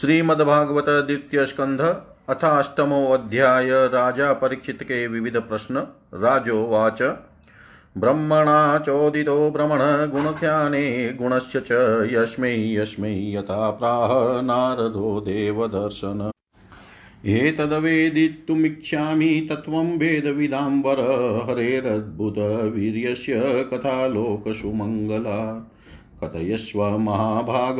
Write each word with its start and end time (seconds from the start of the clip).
श्रीमद्भागवत 0.00 0.84
द्वितीय 0.88 1.46
स्कंध 1.46 1.96
अथाष्टमो 2.28 3.06
अध्याय 3.06 3.70
राजा 3.70 4.32
परीक्षित 4.32 4.82
के 4.82 5.06
विविध 5.06 5.36
प्रश्न, 5.36 5.86
राजोवाच। 6.14 7.18
ब्रह्मणा 7.98 8.78
चोदितो 8.78 9.50
भ्रमण 9.50 10.10
गुणख्याने 10.10 11.12
गुणस्य 11.12 11.60
च 11.60 11.68
यस्मै 12.12 12.74
यस्मै 12.74 13.32
यथा 13.32 13.70
प्राह 13.70 14.42
नारदो 14.42 15.20
देवदर्शन। 15.20 16.30
एतदवेदितुमिच्छामि 17.26 19.46
तत्त्वं 19.50 19.98
वेदविदाम्बर, 19.98 21.46
हरेरद्भुतवीर्यस्य 21.50 23.68
कथालोकसुमङ्गला। 23.72 25.72
कथयस्व 26.24 26.98
महाभाग 26.98 27.76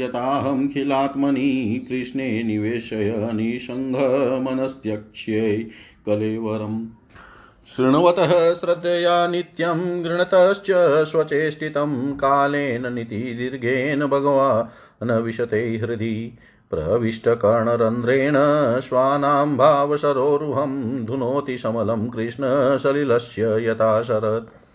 यताहं 0.00 0.68
खिलात्मनि 0.68 1.86
कृष्णे 1.88 2.42
निवेशय 2.42 3.30
निसङ्घमनस्त्यक्ष्यै 3.34 5.66
कलेवरम्। 6.06 6.86
शृण्वतः 7.76 8.54
श्रद्धया 8.54 9.28
नित्यं 9.28 10.04
गृणतश्च 10.04 10.66
स्वचेष्टितं 11.10 12.12
कालेन 12.12 12.94
नीतिदीर्घेन 12.94 14.06
भगवान् 14.06 15.10
विशते 15.10 15.76
हृदि। 15.76 16.38
प्रविष्टकर्णरन्ध्रेण 16.70 18.34
श्वानां 18.80 19.56
भावसरोरुहं 19.56 21.04
धुनोति 21.04 21.58
समलं 21.58 22.08
कृष्णसलिलस्य 22.08 23.68
यथा 23.68 24.02
शरत् 24.02 24.65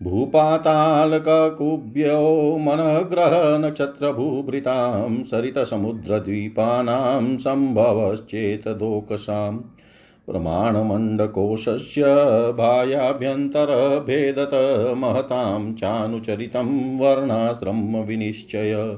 भूपातालककुभ्यो 0.03 2.57
मनग्रहनक्षत्रभूभृतां, 2.57 5.23
सरितसमुद्रद्वीपानां 5.23 7.37
सम्भवश्चेतदोकसाम् 7.37 9.59
प्रमाणमण्डकोशस्य 10.29 12.03
भायाभ्यन्तरभेदत 12.57 14.49
महतां 14.97 15.73
चानुचरितं 15.73 16.97
वर्णाश्रमविनिश्चय 16.99 18.97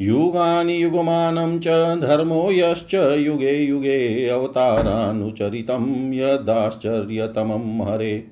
युगानि 0.00 0.82
युगमानं 0.82 1.58
च 1.58 1.66
धर्मो 2.00 2.50
यश्च 2.52 2.94
युगे 2.94 3.64
युगे 3.64 4.28
अवतारानुचरितं 4.28 6.12
यदाश्चर्यतमं 6.12 7.92
हरे। 7.92 8.24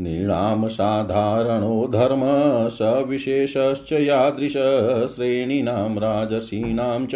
नृणामसाधारणो 0.00 1.88
धर्म 1.92 2.20
सविशेषश्च 2.68 3.92
यादृश 3.92 4.54
राजसीनां 5.98 7.06
च 7.06 7.14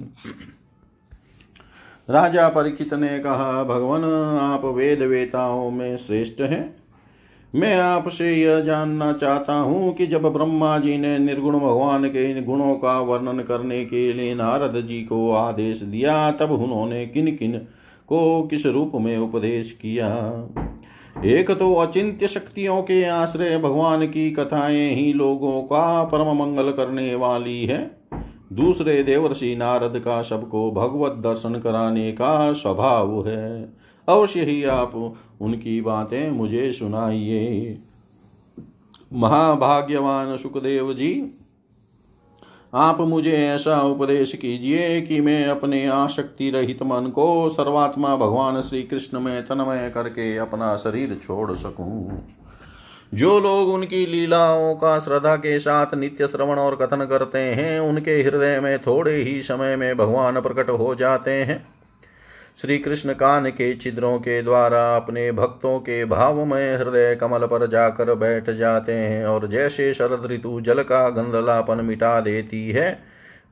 राजा 2.09 2.49
परीक्षित 2.49 2.93
ने 2.93 3.19
कहा, 3.19 3.63
भगवान, 3.63 4.03
आप 4.39 4.65
वेद 4.65 5.01
वेताओं 5.01 5.71
में 5.71 5.97
श्रेष्ठ 5.97 6.41
हैं। 6.41 6.83
मैं 7.55 7.79
आपसे 7.79 8.33
यह 8.33 8.59
जानना 8.59 9.13
चाहता 9.13 9.53
हूँ 9.53 9.93
कि 9.93 10.07
जब 10.07 10.21
ब्रह्मा 10.21 10.77
जी 10.77 10.97
ने 10.97 11.19
निर्गुण 11.19 11.59
भगवान 11.59 12.09
के 12.09 12.31
इन 12.31 12.45
गुणों 12.45 12.75
का 12.75 12.99
वर्णन 12.99 13.39
करने 13.39 13.85
के 13.85 14.13
लिए 14.13 14.35
नारद 14.35 14.85
जी 14.85 15.01
को 15.01 15.31
आदेश 15.31 15.81
दिया, 15.81 16.31
तब 16.31 16.51
उन्होंने 16.51 17.05
किन 17.05 17.35
किन 17.35 17.67
को 18.07 18.43
किस 18.43 18.65
रूप 18.65 18.91
में 18.95 19.17
उपदेश 19.17 19.71
किया? 19.71 20.09
एक 21.15 21.51
तो 21.51 21.73
अचिंत्य 21.75 22.27
शक्तियों 22.27 22.81
के 22.81 23.03
आश्रय 23.03 23.57
भगवान 23.57 24.07
की 24.07 24.31
कथाएँ 24.31 24.89
ही 24.89 25.13
लोगों 25.13 25.61
का 25.61 26.03
परम 26.03 26.37
मंगल 26.37 26.71
करने 26.71 27.15
वाली 27.15 27.65
है। 27.65 27.97
दूसरे 28.53 29.03
देवर्षि 29.03 29.55
नारद 29.55 29.99
का 29.99 30.21
सबको 30.21 30.71
भगवत 30.71 31.11
दर्शन 31.11 31.55
कराने 31.55 32.11
का 32.11 32.53
स्वभाव 32.53 33.27
है। 33.27 33.73
अवश्य 34.07 34.43
ही 34.43 34.63
आप 34.63 35.15
उनकी 35.41 35.81
बातें 35.81 36.31
मुझे 36.31 36.71
सुनाइए। 36.73 37.77
महाभाग्यवान 39.13 40.37
सुखदेव 40.37 40.93
जी 40.93 41.13
आप 42.75 43.01
मुझे 43.01 43.31
ऐसा 43.31 43.81
उपदेश 43.81 44.33
कीजिए 44.33 45.01
कि 45.01 45.21
मैं 45.21 45.47
अपने 45.47 45.87
आशक्ति 45.87 46.49
रहित 46.49 46.83
मन 46.83 47.09
को 47.09 47.49
सर्वात्मा 47.49 48.15
भगवान 48.15 48.61
श्री 48.61 48.83
कृष्ण 48.83 49.19
में 49.19 49.43
तन्मय 49.43 49.91
करके 49.93 50.37
अपना 50.37 50.75
शरीर 50.75 51.19
छोड़ 51.23 51.51
सकूँ। 51.51 52.27
जो 53.13 53.39
लोग 53.39 53.69
उनकी 53.69 54.05
लीलाओं 54.05 54.75
का 54.75 54.99
श्रद्धा 54.99 55.35
के 55.35 55.59
साथ 55.59 55.93
नित्य 55.93 56.27
श्रवण 56.27 56.59
और 56.59 56.75
कथन 56.75 57.05
करते 57.05 57.39
हैं, 57.39 57.79
उनके 57.79 58.11
हृदय 58.11 58.59
में 58.59 58.79
थोड़े 58.79 59.15
ही 59.15 59.41
समय 59.41 59.75
में 59.75 59.97
भगवान 59.97 60.41
प्रकट 60.41 60.69
हो 60.69 60.95
जाते 60.95 61.31
हैं। 61.31 61.72
श्री 62.61 62.77
कृष्ण 62.77 63.13
कान 63.13 63.49
के 63.49 63.73
छिद्रों 63.73 64.19
के 64.19 64.41
द्वारा 64.41 64.95
अपने 64.95 65.31
भक्तों 65.31 65.79
के 65.79 66.05
भाव 66.05 66.45
में 66.45 66.77
हृदय 66.77 67.15
कमल 67.15 67.45
पर 67.45 67.67
जाकर 67.67 68.13
बैठ 68.13 68.49
जाते 68.49 68.91
हैं 68.91 69.25
और 69.25 69.47
जैसे 69.47 69.93
शरद 69.93 70.25
ऋतु 70.31 70.61
जल 70.61 70.83
का 70.83 71.09
गंधलापन 71.09 71.85
मिटा 71.85 72.21
देती 72.21 72.71
है, 72.71 72.99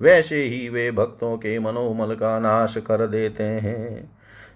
वैसे 0.02 0.44
ही 0.44 0.70
वे 0.70 0.92
भक्तों 0.92 1.38
के 1.38 1.60
मनोमल 1.60 2.16
का 2.16 2.40
नाश 2.40 2.78
कर 2.78 3.08
देते 3.08 3.44
हैं। 3.44 4.12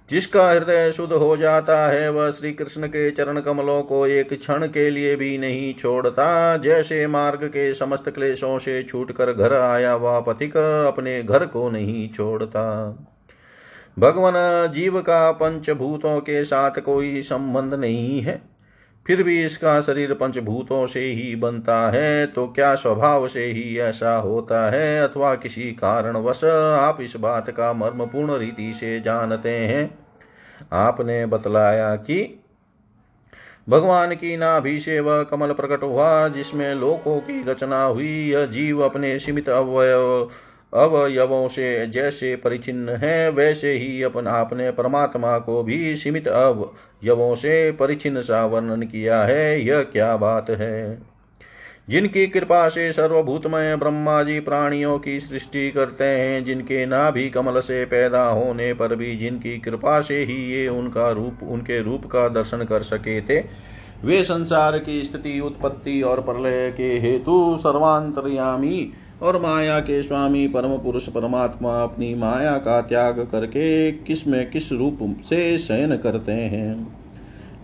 जिसका 0.09 0.49
हृदय 0.51 0.91
शुद्ध 0.91 1.13
हो 1.13 1.37
जाता 1.37 1.87
है, 1.87 2.09
वह 2.11 2.31
श्री 2.31 2.51
कृष्ण 2.51 2.87
के 2.87 3.11
चरण 3.11 3.39
कमलों 3.39 3.81
को 3.81 4.07
एक 4.07 4.33
क्षण 4.33 4.67
के 4.67 4.89
लिए 4.89 5.15
भी 5.15 5.37
नहीं 5.37 5.73
छोड़ता। 5.73 6.57
जैसे 6.57 7.07
मार्ग 7.07 7.43
के 7.43 7.73
समस्त 7.73 8.09
क्लेशों 8.09 8.57
से 8.57 8.83
छूटकर 8.83 9.33
घर 9.33 9.53
आया 9.53 9.95
वह 9.95 10.19
पथिक 10.19 10.57
अपने 10.87 11.23
घर 11.23 11.45
को 11.45 11.69
नहीं 11.69 12.09
छोड़ता। 12.09 12.65
भगवान 13.97 14.33
जीव 14.71 14.99
का 15.01 15.31
पंचभूतों 15.31 16.19
के 16.19 16.43
साथ 16.43 16.79
कोई 16.79 17.21
संबंध 17.21 17.73
नहीं 17.73 18.21
है। 18.21 18.41
फिर 19.05 19.23
भी 19.23 19.43
इसका 19.43 19.79
शरीर 19.81 20.13
पंचभूतों 20.13 20.85
से 20.87 20.99
ही 20.99 21.35
बनता 21.35 21.79
है 21.91 22.25
तो 22.25 22.47
क्या 22.47 22.73
स्वभाव 22.75 23.27
से 23.27 23.45
ही 23.45 23.77
ऐसा 23.77 24.15
होता 24.15 24.69
है? 24.71 25.01
अथवा 25.01 25.35
किसी 25.35 25.71
कारणवश 25.71 26.43
आप 26.43 27.01
इस 27.01 27.15
बात 27.15 27.49
का 27.49 27.73
मर्म 27.73 28.05
पूर्ण 28.05 28.37
रीति 28.37 28.73
से 28.73 28.99
जानते 28.99 29.49
हैं? 29.49 29.97
आपने 30.73 31.25
बतलाया 31.25 31.95
कि 31.95 32.41
भगवान 33.69 34.15
की 34.15 34.35
नाभि 34.37 34.79
से 34.79 34.99
वह 34.99 35.23
कमल 35.23 35.51
प्रकट 35.51 35.83
हुआ, 35.83 36.27
जिसमें 36.27 36.73
लोकों 36.75 37.19
की 37.19 37.43
रचना 37.43 37.83
हुई। 37.83 38.29
यह 38.29 38.45
जीव 38.45 38.81
अपने 38.81 39.17
सीमित 39.19 39.49
अवयव 39.49 40.29
अवयवों 40.75 41.47
से 41.47 41.87
जैसे 41.87 42.35
परिचिन्न 42.35 42.89
है, 42.89 43.29
वैसे 43.29 43.71
ही 43.73 44.03
अपन 44.03 44.27
आपने 44.27 44.71
परमात्मा 44.71 45.37
को 45.37 45.63
भी 45.63 45.95
सीमित 45.95 46.27
अवयवों 46.27 47.35
से 47.35 47.71
परिचिन्न 47.71 48.21
सा 48.21 48.45
वर्णन 48.45 48.81
किया 48.81 49.23
है। 49.23 49.65
यह 49.65 49.81
क्या 49.81 50.17
बात 50.17 50.49
है? 50.49 50.97
जिनकी 51.89 52.27
कृपा 52.27 52.69
से 52.69 52.93
सर्वभूतमय 52.93 53.75
ब्रह्मा 53.75 54.23
जी 54.23 54.39
प्राणियों 54.39 54.99
की 54.99 55.19
सृष्टि 55.19 55.71
करते 55.71 56.03
हैं, 56.03 56.43
जिनके 56.43 56.85
नाभि 56.85 57.29
कमल 57.29 57.59
से 57.59 57.85
पैदा 57.85 58.23
होने 58.23 58.73
पर 58.73 58.95
भी 58.95 59.15
जिनकी 59.15 59.57
कृपा 59.57 60.01
से 60.01 60.23
ही 60.23 60.53
ये 60.53 60.67
उनका 60.67 61.11
रूप, 61.11 61.39
उनके 61.43 61.81
रूप 61.81 62.05
का 62.05 62.27
दर्शन 62.29 62.63
कर 62.63 62.81
सके 62.81 63.21
थे 63.21 63.75
वे 64.03 64.23
संसार 64.23 64.77
की 64.77 65.03
स्थिति, 65.03 65.39
उत्पत्ति 65.39 66.01
और 66.01 66.21
प्रलय 66.21 66.73
के 66.77 66.99
हेतु 66.99 67.57
सर्वांतरयामी 67.59 68.89
और 69.21 69.41
माया 69.41 69.79
के 69.79 70.03
स्वामी 70.03 70.47
परम 70.47 70.77
पुरुष 70.77 71.07
परमात्मा 71.07 71.83
अपनी 71.83 72.15
माया 72.15 72.57
का 72.57 72.81
त्याग 72.81 73.27
करके 73.31 73.91
किसमें 73.91 74.49
किस 74.49 74.71
रूप 74.71 74.99
से 75.21 75.57
शयन 75.57 75.97
करते 75.97 76.31
हैं। 76.31 76.83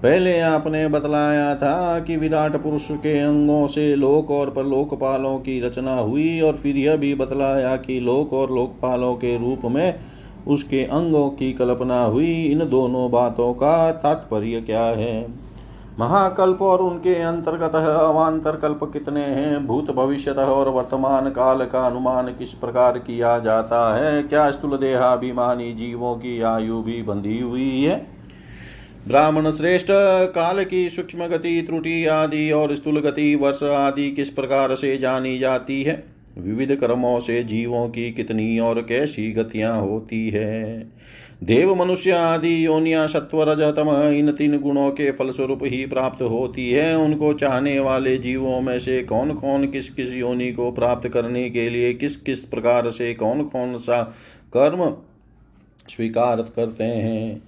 पहले 0.03 0.39
आपने 0.39 0.87
बतलाया 0.87 1.55
था 1.55 1.99
कि 1.99 2.17
विराट 2.17 2.55
पुरुष 2.55 2.91
के 2.91 3.19
अंगों 3.19 3.67
से 3.67 3.95
लोक 3.95 4.31
और 4.31 4.49
परलोकपालों 4.49 5.37
की 5.37 5.59
रचना 5.61 5.95
हुई 5.95 6.41
और 6.41 6.53
फिर 6.53 6.77
यह 6.77 6.95
भी 6.95 7.15
बतलाया 7.15 7.75
कि 7.75 7.99
लोक 7.99 8.33
और 8.33 8.51
लोकपालों 8.51 9.15
के 9.15 9.37
रूप 9.37 9.61
में 9.65 9.99
उसके 10.47 10.83
अंगों 10.83 11.29
की 11.29 11.53
कल्पना 11.53 12.03
हुई। 12.03 12.45
इन 12.45 12.59
दोनों 12.59 13.11
बातों 13.11 13.53
का 13.53 13.91
तात्पर्य 13.91 14.61
क्या 14.61 14.83
है? 14.83 15.50
महाकल्प 15.99 16.61
और 16.61 16.79
उनके 16.79 17.15
अंतर्गत 17.15 17.75
अवान्तर 17.75 18.55
कल्प 18.55 18.79
कितने 18.83 19.21
हैं? 19.21 19.67
भूत 19.67 19.91
भविष्य 19.91 20.31
और 20.31 20.69
वर्तमान 20.69 21.29
काल 21.29 21.65
का 21.65 21.88
अनुमान 21.88 22.27
किस 22.27 22.53
प्रकार 22.53 22.99
किया 22.99 23.39
जाता 23.39 23.95
है? 23.97 24.23
क्या 24.23 24.51
स्थूल 24.51 24.77
देहाभिमानी 24.77 25.73
जीवों 25.73 26.15
की 26.15 26.41
आयु 26.41 26.81
भी 26.81 27.01
बंधी 27.01 27.39
हुई 27.39 27.83
है? 27.83 28.07
ब्राह्मण 29.07 29.51
श्रेष्ठ, 29.51 29.88
काल 30.29 30.63
की 30.65 30.89
सूक्ष्म 30.89 31.27
गति, 31.27 31.63
त्रुटि 31.67 32.05
आदि 32.05 32.51
और 32.51 32.75
स्थूल 32.75 32.99
गति, 32.99 33.35
वर्ष 33.35 33.63
आदि 33.63 34.11
किस 34.11 34.29
प्रकार 34.29 34.75
से 34.75 34.97
जानी 34.97 35.39
जाती 35.39 35.83
है? 35.83 36.03
विविध 36.38 36.75
कर्मों 36.75 37.19
से 37.19 37.43
जीवों 37.43 37.89
की 37.89 38.11
कितनी 38.11 38.59
और 38.59 38.81
कैसी 38.81 39.31
गतियाँ 39.31 39.81
होती 39.81 40.29
है? 40.29 40.91
देव 41.43 41.75
मनुष्य 41.75 42.11
आदि 42.11 42.65
योनिया 42.65 43.07
सत्व 43.07 43.43
रजतम 43.43 44.11
इन 44.11 44.31
तीन 44.31 44.59
गुणों 44.59 44.91
के 44.91 45.11
फलस्वरूप 45.11 45.59
ही 45.63 45.85
प्राप्त 45.85 46.21
होती 46.21 46.71
है। 46.71 46.97
उनको 46.97 47.33
चाहने 47.33 47.79
वाले 47.79 48.17
जीवों 48.17 48.62
में 48.62 48.79
से 48.79 49.03
कौन 49.03 49.33
कौन 49.33 49.67
किस 49.67 49.89
किस 49.89 50.13
योनि 50.13 50.51
को 50.51 50.71
प्राप्त 50.71 51.10
करने 51.10 51.50
के 51.50 51.69
लिए 51.69 51.93
किस 51.93 52.15
किस 52.15 52.45
प्रकार 52.45 52.89
से 52.89 53.13
कौन 53.13 53.43
कौन 53.43 53.77
सा 53.77 54.01
कर्म 54.53 54.95
स्वीकार 55.89 56.41
करते 56.55 56.83
हैं? 56.83 57.41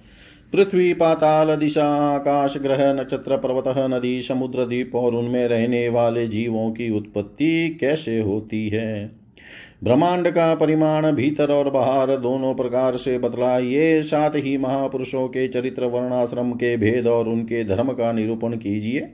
पृथ्वी 0.52 0.94
पाताल 0.94 1.56
दिशा, 1.56 1.86
आकाश 1.86 2.58
ग्रह, 2.58 2.92
नक्षत्र, 2.92 3.36
पर्वत, 3.36 3.64
नदी, 3.68 4.22
समुद्र, 4.22 4.64
द्वीप 4.64 4.94
और 4.94 5.14
उनमें 5.14 5.48
रहने 5.48 5.88
वाले 5.88 6.26
जीवों 6.26 6.70
की 6.70 6.90
उत्पत्ति 6.90 7.78
कैसे 7.80 8.20
होती 8.20 8.68
है? 8.68 9.23
ब्रह्मांड 9.84 10.28
का 10.28 10.54
परिमाण, 10.54 11.12
भीतर 11.12 11.52
और 11.52 11.70
बाहर 11.70 12.16
दोनों 12.16 12.54
प्रकार 12.54 12.96
से 12.96 13.18
बतलाइए, 13.18 14.02
साथ 14.02 14.30
ही 14.30 14.58
महापुरुषों 14.58 15.28
के 15.28 15.48
चरित्र 15.48 15.84
वर्णाश्रम 15.84 16.52
के 16.52 16.76
भेद 16.76 17.06
और 17.06 17.28
उनके 17.28 17.64
धर्म 17.64 17.92
का 17.92 18.12
निरूपण 18.12 18.56
कीजिए। 18.56 19.08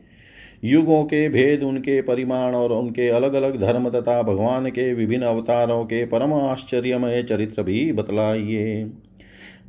युगों 0.64 1.04
के 1.04 1.28
भेद, 1.28 1.62
उनके 1.62 2.02
परिमाण 2.02 2.54
और 2.54 2.72
उनके 2.72 3.08
अलग 3.08 3.34
अलग 3.34 3.60
धर्म 3.60 3.90
तथा 3.90 4.22
भगवान 4.22 4.66
के 4.66 4.94
विभिन्न 4.94 5.24
अवतारों 5.24 5.84
के 5.84 6.04
परम 6.06 6.32
आश्चर्यमय 6.32 7.22
चरित्र 7.22 7.62
भी 7.62 7.92
बतलाइए। 7.92 8.90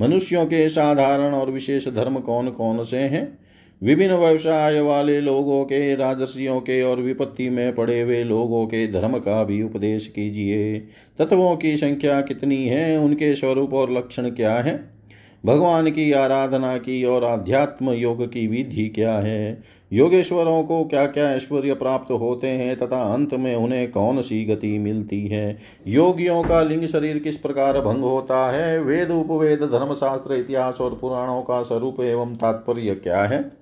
मनुष्यों 0.02 0.46
के 0.46 0.70
साधारण 0.70 1.34
और 1.34 1.52
विशेष 1.52 1.88
धर्म 1.88 2.16
कौन 2.16 2.50
कौन 2.50 2.84
से 2.84 2.98
हैं? 2.98 3.51
विभिन्न 3.84 4.14
व्यवसाय 4.14 4.80
वाले 4.80 5.22
लोगों 5.22 5.66
के 5.66 5.96
राजस्वियों 5.96 6.60
के 6.60 6.84
और 6.84 7.02
विपत्ति 7.02 7.50
में 7.50 7.76
पड़े 7.76 8.02
हुए 8.02 8.24
लोगों 8.24 8.66
के 8.66 8.88
धर्म 8.88 9.18
का 9.18 9.44
भी 9.44 9.64
उपदेश 9.64 10.08
कीजिए। 10.08 10.80
तत्वों 11.20 11.56
की 11.56 11.78
संख्या 11.78 12.22
कितनी 12.22 12.66
है? 12.66 12.98
उनके 13.00 13.36
स्वरूप 13.36 13.74
और 13.74 13.92
लक्षण 13.92 14.30
क्या 14.30 14.54
है? 14.54 14.90
भगवान 15.46 15.92
की 15.92 16.12
आराधना 16.12 16.78
की 16.78 17.04
और 17.04 17.24
आध्यात्म 17.24 17.92
योग 17.92 18.26
की 18.26 18.48
विधि 18.48 18.90
क्या 18.90 19.14
है? 19.14 19.64
योगेश्वरों 19.94 20.64
को 20.64 20.86
क्या 20.86 21.06
क्या 21.06 21.32
ऐश्वर्य 21.32 21.74
प्राप्त 21.74 22.12
होते 22.12 22.48
हैं 22.48 22.78
तथा 22.78 23.14
अंत 23.14 23.34
में 23.34 23.56
उन्हें 23.56 23.92
कौन 23.92 24.22
सी 24.22 24.46
गति 24.46 24.78
मिलती 24.78 25.28
है? 25.28 25.58
योगियों 25.88 26.44
का 26.44 26.62
लिंग 26.62 26.86
शरीर 26.86 27.20
किस 27.20 27.38
प्रकार 27.38 27.80
भंग 27.80 28.04
होता 28.04 28.52
है? 28.52 28.80
वेद, 28.80 29.12
उपवेद, 29.12 29.60
धर्मशास्त्र, 29.60 30.34
इतिहास 30.34 30.82
और 30.82 30.98
पुराणों 31.02 31.42
का 31.42 31.62
स्वरूप 31.62 32.02
एवं 32.02 32.36
तात्पर्य 32.36 32.96
क्या 32.96 33.24
है? 33.24 33.61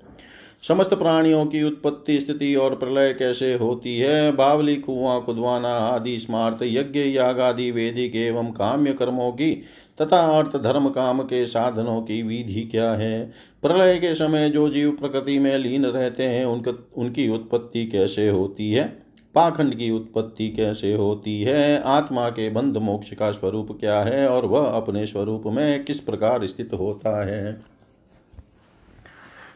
समस्त 0.62 0.94
प्राणियों 0.94 1.46
की 1.46 1.64
उत्पत्ति, 1.64 2.20
स्थिति 2.20 2.56
और 2.56 2.76
प्रलय 2.76 3.14
कैसे 3.14 3.54
होती 3.54 3.98
है? 4.00 4.32
बावली 4.32 4.76
कुआ 4.76 5.20
कुदवाना 5.20 5.70
आदि 5.70 6.20
स्मार्त 6.20 6.58
यज्ञ 6.64 7.00
याग 7.00 7.40
आदि 7.40 7.72
वेदिक 7.72 8.16
एवं 8.16 8.46
काम्य 8.46 8.94
कर्मों 8.94 9.32
की 9.32 9.62
तथा 10.02 10.38
अर्थ, 10.38 10.58
धर्म, 10.58 10.90
काम 10.90 11.22
के 11.22 11.46
साधनों 11.46 12.02
की 12.02 12.24
विधि 12.24 12.62
क्या 12.62 12.92
है? 12.92 13.32
प्रलय 13.62 13.98
के 13.98 14.14
समय 14.14 14.50
जो 14.50 14.70
जीव 14.70 14.92
प्रकृति 14.92 15.40
में 15.40 15.58
लीन 15.58 15.86
रहते 15.86 16.24
हैं, 16.24 16.46
उनक, 16.46 16.88
उनकी 16.98 17.30
उत्पत्ति 17.30 17.86
कैसे 17.86 18.30
होती 18.30 18.72
है? 18.72 19.04
पाखंड 19.36 19.76
की 19.76 19.92
उत्पत्ति 19.92 20.50
कैसे 20.50 20.94
होती 20.94 21.42
है? 21.42 21.82
आत्मा 21.82 22.30
के 22.30 22.50
बंध 22.50 22.78
मोक्ष 22.78 23.14
का 23.14 23.32
स्वरूप 23.32 23.78
क्या 23.80 24.02
है? 24.02 24.28
और 24.28 24.46
वह 24.46 24.66
अपने 24.66 25.06
स्वरूप 25.06 25.44
में 25.46 25.86
किस 25.86 26.00
प्रकार 26.00 26.48
स्थित 26.48 26.70
होता 26.74 27.26
है? 27.26 27.79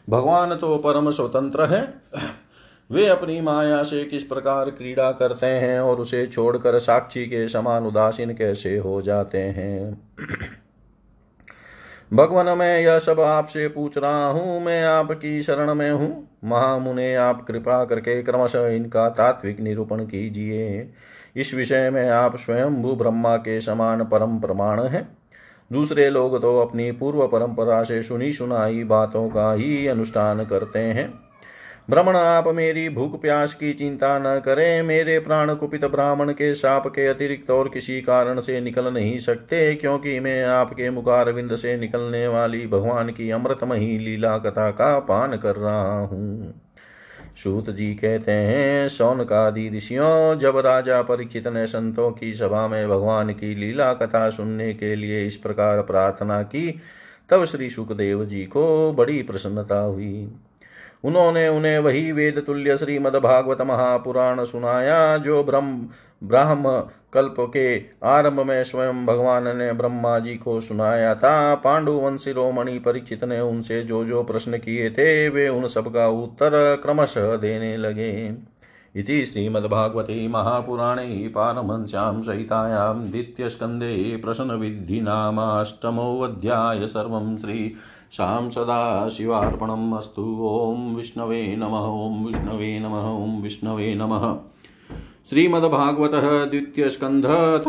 भगवान 0.10 0.55
तो 0.55 0.77
परम 0.77 1.12
स्वतंत्र 1.12 1.65
है। 1.65 1.93
वे 2.91 3.07
अपनी 3.07 3.41
माया 3.41 3.83
से 3.83 4.05
किस 4.05 4.24
प्रकार 4.24 4.69
क्रीड़ा 4.69 5.12
करते 5.12 5.45
हैं 5.45 5.79
और 5.79 6.01
उसे 6.01 6.27
छोड़कर 6.27 6.79
साक्षी 6.79 7.25
के 7.25 7.48
समान 7.48 7.86
उदासीन 7.86 8.33
कैसे 8.33 8.77
हो 8.77 9.01
जाते 9.01 9.38
हैं? 9.38 10.01
भगवान, 12.13 12.57
मैं 12.57 12.81
यह 12.81 13.00
सब 13.00 13.19
आपसे 13.19 13.67
पूछ 13.67 13.98
रहा 13.98 14.25
हूँ। 14.25 14.62
मैं 14.62 14.83
आपकी 14.86 15.43
शरण 15.43 15.74
में 15.74 15.91
हूँ। 15.91 16.38
महामुने, 16.43 17.15
आप 17.15 17.41
कृपा 17.41 17.86
करके 17.86 18.24
क्रमशः 18.24 18.67
इनका 18.67 19.10
तात्विक 19.10 19.60
निरूपण 19.60 20.05
कीजिए। 20.05 20.89
इस 21.36 21.53
विषय 21.53 21.89
में 21.89 22.10
आप 22.10 22.36
स्वयं 22.36 22.81
भू 22.81 22.95
ब्रह्मा 22.95 23.38
के 23.38 23.62
समान 23.62 24.03
परम 24.03 24.39
प्रमाण 24.39 24.81
हैं। 24.81 25.17
दूसरे 25.73 26.09
लोग 26.09 26.41
तो 26.41 26.57
अपनी 26.59 26.91
पूर्व 26.93 27.25
परंपरा 27.27 27.83
से 27.83 28.01
सुनी 28.01 28.31
सुनाई 28.33 28.83
बातों 28.85 29.27
का 29.29 29.51
ही 29.53 29.85
अनुष्ठान 29.87 30.43
करते 30.45 30.79
हैं। 30.79 31.13
भ्रमण 31.89 32.15
आप 32.15 32.47
मेरी 32.47 32.87
भूख 32.89 33.19
प्यास 33.21 33.53
की 33.53 33.73
चिंता 33.73 34.17
न 34.19 34.39
करें। 34.39 34.83
मेरे 34.83 35.17
प्राण 35.19 35.53
कुपित 35.55 35.85
ब्राह्मण 35.85 36.31
के 36.31 36.53
साप 36.53 36.87
के 36.87 37.07
अतिरिक्त 37.07 37.49
और 37.51 37.69
किसी 37.69 37.99
कारण 38.01 38.39
से 38.39 38.59
निकल 38.61 38.93
नहीं 38.93 39.17
सकते, 39.19 39.73
क्योंकि 39.75 40.19
मैं 40.19 40.43
आपके 40.45 40.89
मुखारविंद 40.89 41.55
से 41.55 41.75
निकलने 41.77 42.27
वाली 42.27 42.65
भगवान 42.67 43.09
की 43.09 43.29
अमृतमयी 43.31 43.97
लीला 43.97 44.37
कथा 44.37 44.69
का 44.71 44.97
पान 44.99 45.37
कर 45.37 45.55
रहा 45.55 45.99
हूँ। 45.99 46.53
सूत 47.35 47.69
जी 47.69 47.95
कहते 47.95 48.31
हैं 48.31 48.89
सौन 48.89 49.23
का 49.23 49.49
ऋषियों, 49.49 50.39
जब 50.39 50.57
राजा 50.57 51.01
परीक्षित 51.01 51.47
ने 51.47 51.67
संतों 51.67 52.11
की 52.11 52.33
सभा 52.33 52.67
में 52.67 52.89
भगवान 52.89 53.33
की 53.33 53.55
लीला 53.55 53.93
कथा 53.93 54.29
सुनने 54.29 54.73
के 54.73 54.95
लिए 54.95 55.25
इस 55.25 55.37
प्रकार 55.37 55.81
प्रार्थना 55.81 56.43
की, 56.43 56.79
तब 57.29 57.45
श्री 57.45 57.69
सुखदेव 57.69 58.25
जी 58.25 58.43
को 58.45 58.93
बड़ी 58.93 59.23
प्रसन्नता 59.23 59.79
हुई। 59.79 60.31
उन्होंने 61.03 61.47
उन्हें 61.47 61.79
वही 61.79 62.11
वेद 62.11 62.43
तुल्य 62.45 62.77
श्रीमद्भागवत 62.77 63.61
महापुराण 63.61 64.45
सुनाया, 64.45 65.17
जो 65.17 65.43
ब्रह्म 65.43 65.87
ब्राह्म 66.23 66.83
कल्प 67.13 67.35
के 67.39 67.81
आरंभ 68.03 68.39
में 68.39 68.63
स्वयं 68.63 69.05
भगवान 69.05 69.57
ने 69.57 69.73
ब्रह्मा 69.73 70.19
जी 70.19 70.35
को 70.35 70.61
सुनाया 70.61 71.15
था। 71.15 71.55
पांडुवंश 71.55 72.19
शिरोमणि 72.19 72.79
परीक्षित 72.79 73.23
ने 73.23 73.41
उनसे 73.41 73.83
जो 73.83 74.05
जो 74.05 74.23
प्रश्न 74.23 74.57
किए 74.57 74.89
थे, 74.89 75.29
वे 75.29 75.49
उन 75.49 75.67
सबका 75.67 76.07
उत्तर 76.07 76.79
क्रमशः 76.83 77.35
देने 77.35 77.77
लगे। 77.77 78.33
इति 78.95 79.25
श्रीमद्भागवते 79.25 80.27
महापुराणे 80.27 81.31
पारमहंस्यां 81.35 82.21
सहितायां 82.21 83.11
द्वितीयस्कन्धे 83.11 84.17
प्रश्नविधिनामाष्टमोऽध्याय 84.17 86.87
सर्वं 86.87 87.37
श्री 87.37 87.73
शां 88.11 88.49
सदाशिवार्पणम् 88.49 89.97
अस्तु। 89.97 90.21
ॐ 90.21 90.95
विष्णवे 90.95 91.55
नमः, 91.55 91.67
ॐ 91.67 92.25
विष्णवे 92.25 92.79
नमः, 92.79 92.97
ॐ 92.97 93.41
विष्णवे 93.41 93.95
नमः। 93.95 94.52
श्रीमद्भागवत 95.29 96.11
द्वितीय 96.49 96.89
स्कंध 96.89 97.25
अथ 97.25 97.67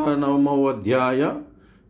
अध्याय। 0.69 1.25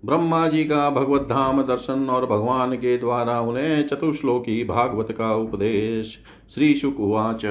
ब्रह्मा 0.05 0.49
जी 0.49 0.65
का 0.65 0.91
भगवत 0.91 1.23
धाम 1.23 1.63
दर्शन 1.63 2.11
और 2.11 2.27
भगवान 2.27 2.75
के 2.75 2.97
द्वारा 2.99 3.41
उन्हें 3.41 3.87
चतुश्लोकी 3.87 4.65
भागवत 4.65 5.13
का 5.13 5.35
उपदेश। 5.35 6.19
श्री 6.55 6.75
शुकुवाच 6.75 7.45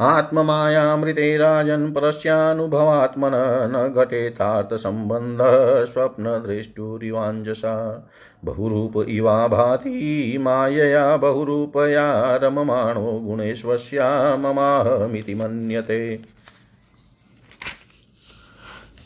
आत्ममायामृते 0.00 1.36
राजन् 1.36 1.92
परस्यानुभवात्मन 1.92 3.30
न 3.74 3.92
घटेतार्थसम्बन्धः 3.96 5.84
स्वप्नदृष्टुरिवाञ्जसा। 5.84 8.08
बहुरूप 8.44 9.06
इवा 9.08 9.48
भाति, 9.48 10.38
मायया 10.40 11.16
बहुरूपया 11.16 12.36
रममाणो 12.36 13.20
गुणेश्वस्या 13.24 14.36
ममाहमिति 14.36 15.34
मन्यते। 15.34 16.20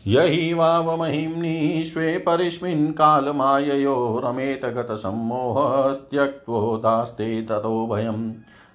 यहि 0.07 0.55
वावमहिम्नि 0.55 1.83
स्वे 1.87 2.19
परिस्मिन् 2.19 2.93
कालमाययो 2.93 4.23
रमेत 4.25 4.65
गतसम्मोहस्त्यक्त्वोदास्ते 4.65 7.43
ततो 7.43 7.89
भयम्। 7.93 8.33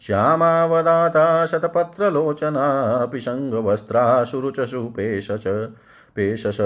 श्यामावदाता 0.00 1.46
शतपत्रलोचना 1.46 3.06
पिशङ्गवस्त्रा 3.06 4.25
सुरुचसुपेश 4.25 5.28
च। 5.30 5.68
पेशस 6.18 6.58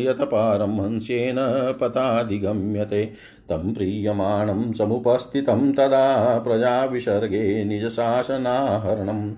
यतपारं 0.00 0.80
हंस्येन 0.80 1.36
पताधिगम्यते। 1.80 3.12
तं 3.48 3.74
प्रीयमाणं 3.74 4.72
समुपस्थितं 4.72 5.72
तदा 5.72 6.38
प्रजाविसर्गे 6.38 7.64
निजशासनाहरणम् 7.64 9.32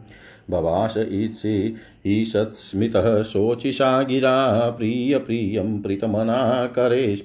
भवास 0.51 0.95
ईत्सि 0.99 1.75
ईषत्स्मितः 2.07 3.23
शोचिषा 3.23 4.03
गिरा 4.03 4.71
प्रियप्रियं 4.71 5.83
प्रीतमना 5.83 6.67
करे 6.67 7.17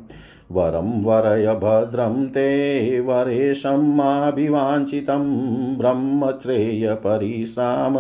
वरं 0.52 1.04
वरय 1.04 1.48
भद्रं 1.48 2.28
ते 2.28 3.00
वरेशमाभिवाञ्छितं 3.00 5.78
ब्रह्मश्रेयपरिश्राम 5.78 7.96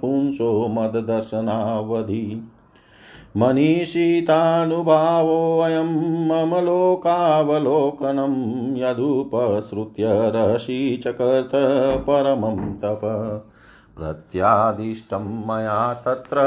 पुंसो 0.00 0.68
मददर्शनावधि। 0.68 2.52
मनीषितानुभावोऽयं 3.36 6.28
मम 6.28 6.64
लोकावलोकनं 6.64 8.32
यदुपसृत्य 8.76 10.04
रशीचकर्त 10.08 11.50
परमं 11.98 12.74
तप। 12.74 13.00
प्रत्यादिष्टं 13.98 15.18
मया 15.18 15.94
तत्र 15.94 16.40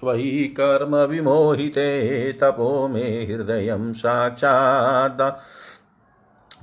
त्वयि 0.00 0.56
कर्मविमोहिते 0.60 2.32
तपो 2.32 2.88
मे 2.88 3.00
हृदयं 3.00 3.92
साक्षात् 3.92 5.40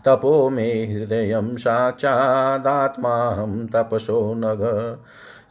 तपो 0.06 0.50
मे 0.50 0.64
हृदयं 0.64 1.56
साक्षादात्माहं 1.56 3.68
तपसो 3.68 4.34
नघ। 4.38 4.96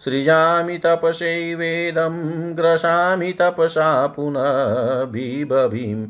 सृजामि 0.05 0.79
तपसैवेदं 0.79 2.13
ग्रसामि 2.57 3.33
तपसा 3.33 4.07
पुनः 4.07 5.05
बिभवीं। 5.05 6.07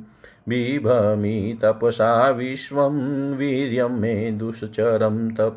बिभमि 0.48 1.58
तपसा 1.62 2.30
विश्वं, 2.30 3.00
वीर्यं 3.34 3.88
मे 3.88 4.30
दुश्चरं 4.30 5.30
तप। 5.30 5.56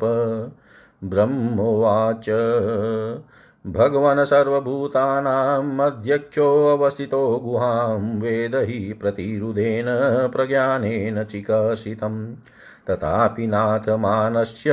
ब्रह्मोवाच। 1.04 2.30
भगवन् 3.66 4.24
सर्वभूतानाम् 4.24 5.80
अध्यक्षोऽवस्थितो 5.80 7.36
गुहां, 7.36 8.20
वेद 8.20 8.56
हि 8.56 8.92
प्रतिरुदेन 8.92 9.84
प्रज्ञानेन 10.36 11.24
चिकसितम्। 11.24 12.34
तथापि 12.90 13.46
नाथमानस्य 13.46 14.70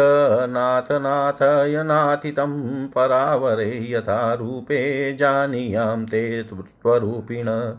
नाथनाथय 0.50 1.84
नाथितं 1.84 2.88
परावरे 2.88 3.92
यथा 3.92 4.34
रूपे 4.34 5.14
जानीयां 5.14 6.06
ते 6.06 6.46
स्वरूपिण 6.50 7.74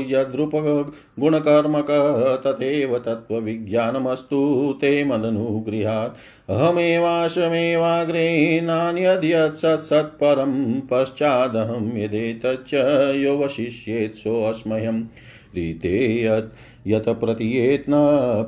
यद्रूपगुणकर्मक 0.09 1.91
तथैव 2.47 2.97
तत्त्वविज्ञानमस्तु 2.97 4.39
ते 4.81 5.03
मदनुगृहात् 5.03 6.17
अहमेवाशमेवाग्रे 6.49 8.27
नान्यद्यत्सत्सत्परं 8.61 10.55
पश्चादहं 10.81 11.97
यदेतच्च 11.97 12.73
यो 13.15 13.37
वशिष्येत् 13.37 14.25
रीते 15.55 16.23
यत् 16.23 16.49
यत् 16.87 17.09
प्रतीयेत् 17.09 17.89
न 17.89 17.93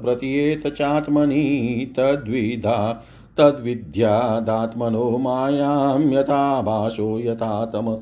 प्रतीयेत 0.04 0.68
चात्मनि, 0.68 1.94
तद्विधा, 1.98 3.04
तद्विद्यादात्मनो 3.38 5.18
मायां 5.18 6.14
यथा 6.14 6.62
भाषो 6.62 7.20
यथा 7.20 7.66
तम 7.66 7.98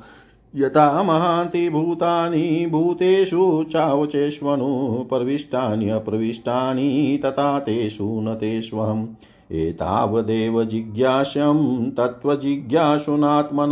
यथा 0.56 1.04
महान्ति 1.04 1.70
भूतानि, 1.70 2.68
भूतेषु 2.72 3.66
चावचेष्वनु, 3.72 5.06
प्रविष्टान्यप्रविष्टानि, 5.10 7.22
तथा 7.26 7.60
तेषु 7.60 8.04
न 8.04 8.36
तेष्वहम्। 8.36 9.08
एतावदेव 9.52 10.64
जिज्ञास्यं 10.64 11.92
तत्त्वजिज्ञासुनात्मन 11.92 13.72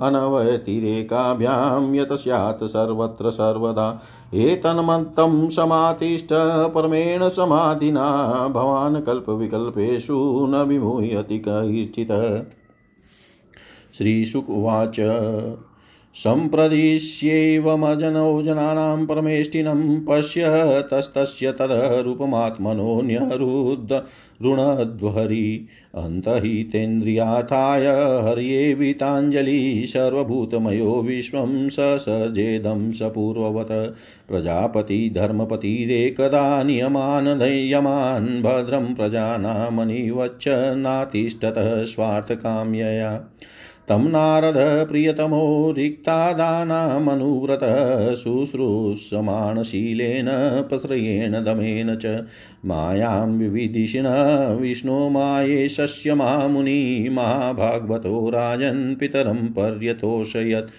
अनवतिरेकाभ्यां 0.00 1.94
यत् 1.94 2.12
स्यात् 2.12 2.64
सर्वत्र 2.64 3.30
सर्वदा। 3.30 4.02
एतन्मत्तं 4.34 5.48
समातिष्ठ, 5.48 6.28
परमेण 6.74 7.28
समाधिना, 7.28 8.48
भवान् 8.48 9.02
कल्पविकल्पेषु 9.02 10.46
न 10.50 10.54
विमुह्यति 10.54 11.38
कैर्चित् 11.38 12.12
श्रीशुक 13.96 14.50
उवाच। 14.50 15.00
सम्प्रदिश्यैवमजनौ 16.22 18.42
जनानां 18.42 19.06
परमेष्टिनं 19.06 20.04
पश्य 20.04 20.44
तस्तस्य 20.92 21.52
तदरूपमात्मनोऽन्यरुद्ध 21.58 24.02
ऋणध्वरि 24.44 25.66
अन्तहितेन्द्रियाथाय 25.94 27.86
हर्ये 28.26 28.74
वीताञ्जलि 28.74 29.84
सर्वभूतमयो 29.86 31.02
विश्वं 31.02 31.68
ससर्जेदं 31.68 32.92
स 32.92 33.02
पूर्ववत् 33.14 33.94
प्रजापतिधर्मपतिरेकदा 34.28 36.62
नियमान् 36.62 37.38
दयमान् 37.38 38.42
भद्रं 38.42 38.94
प्रजानामनिवच्च 38.94 40.44
नातिष्ठतः 40.84 41.84
स्वार्थकाम्यया 41.94 43.20
तं 43.88 44.08
नारद 44.08 44.88
प्रियतमो 44.88 45.74
रिक्तादानामनुव्रतः 45.76 48.14
शुश्रूषमाणशीलेन 48.14 50.26
पत्रयेण 50.70 51.32
दमेन 51.32 51.96
च। 51.96 52.24
मायां 52.64 53.38
विविदिशिन, 53.38 54.04
विष्णो 54.60 55.08
मायेशस्य 55.08 56.14
महामुनि 56.14 57.08
महाभागवतो 57.12 58.30
राजन् 58.30 58.96
पितरं 58.96 59.34
पर्यतोषयत्। 59.34 60.70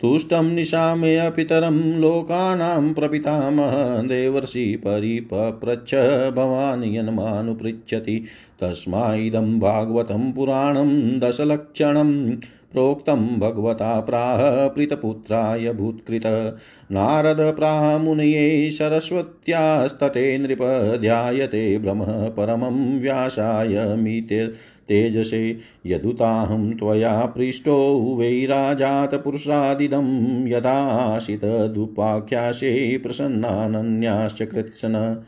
तुष्टं 0.00 0.54
निशामय 0.54 1.32
पितरं 1.36 2.00
लोकानां 2.00 2.94
प्रपितामह, 2.94 4.02
देवर्षि 4.02 4.76
परिपप्रच्छ 4.76 5.94
भवान् 6.34 6.84
यन्मानुपृच्छति। 6.84 8.24
तस्मा 8.60 9.14
इदं 9.14 9.60
भागवतं 9.60 10.32
पुराणं 10.32 11.18
दशलक्षणं, 11.20 12.30
प्रोक्तं 12.72 13.38
भगवता 13.38 14.00
प्राह 14.00 14.68
प्रीतपुत्राय 14.68 15.72
भूत्कृत। 15.72 16.56
नारद 16.92 17.54
प्राह 17.56 17.98
मुनये 17.98 18.70
सरस्वत्यास्तटे 18.70 20.38
नृप 20.38 20.62
ध्यायते 21.00 21.78
ब्रह्म 21.78 22.04
परमं 22.08 23.00
व्यासाय 23.00 23.96
मिते 23.96 24.48
तेजसे 24.88 25.58
यदुताहं 25.86 26.72
त्वया 26.72 27.26
पृष्टो 27.26 28.16
वैराजातपुरुषादिदं 28.18 30.48
यदाशितदुपाख्यासे 30.48 32.98
प्रसन्नानन्याश्च 32.98 34.42
कृत्सन। 34.42 35.22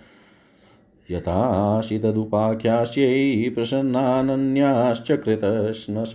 यथाशितदुपाख्यास्यै 1.10 3.50
प्रसन्नानन्याश्च 3.50 5.12
कृतस्नश 5.12 6.12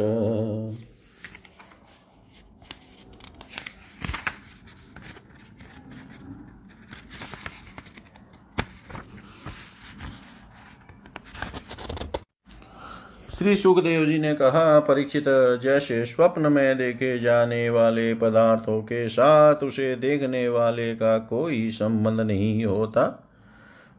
श्री 13.37 13.55
सुखदेव 13.55 14.05
जी 14.05 14.19
ने 14.19 14.33
कहा, 14.33 14.79
परीक्षित, 14.79 15.23
जैसे 15.63 16.05
स्वप्न 16.05 16.51
में 16.51 16.77
देखे 16.77 17.19
जाने 17.19 17.69
वाले 17.69 18.13
पदार्थों 18.13 18.81
के 18.81 19.07
साथ 19.09 19.55
उसे 19.55 19.95
देखने 19.95 20.49
वाले 20.49 20.95
का 20.95 21.17
कोई 21.17 21.69
संबंध 21.69 22.19
नहीं 22.19 22.65
होता। 22.65 23.29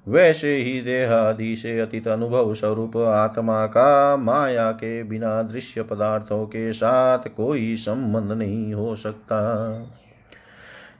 वैसे 0.08 0.56
ही 0.56 0.80
देहादि 0.80 1.56
से 1.56 1.80
अतीत 1.80 2.08
अनुभव 2.08 2.54
स्वरूप 2.54 2.96
आत्मा 2.96 3.66
का 3.66 4.16
माया 4.16 4.72
के 4.72 5.02
बिना 5.02 5.42
दृश्य 5.42 5.82
पदार्थों 5.82 6.46
के 6.46 6.72
साथ 6.72 7.18
कोई 7.18 7.76
संबंध 7.76 8.32
नहीं 8.32 8.74
हो 8.74 8.96
सकता। 8.96 9.70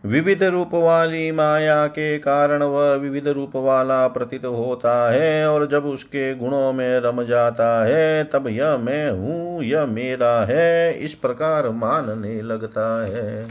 विविध 0.07 0.43
रूप 0.43 0.71
वाली 0.75 1.33
माया 1.33 1.87
के 1.87 2.19
कारण 2.19 2.63
वह 2.63 2.95
विविध 2.95 3.29
रूप 3.29 3.57
वाला 3.57 4.09
प्रतीत 4.09 4.45
होता 4.45 5.13
है 5.13 5.49
और 5.49 5.67
जब 5.67 5.85
उसके 5.85 6.35
गुणों 6.35 6.73
में 6.73 7.01
रम 7.01 7.23
जाता 7.23 7.85
है, 7.85 8.25
तब 8.25 8.49
यह 8.49 8.77
मैं 8.77 9.11
हूँ, 9.11 9.63
यह 9.63 9.87
मेरा 9.87 10.45
है, 10.45 10.99
इस 10.99 11.15
प्रकार 11.15 11.71
मानने 11.71 12.43
लगता 12.43 13.07
है। 13.07 13.47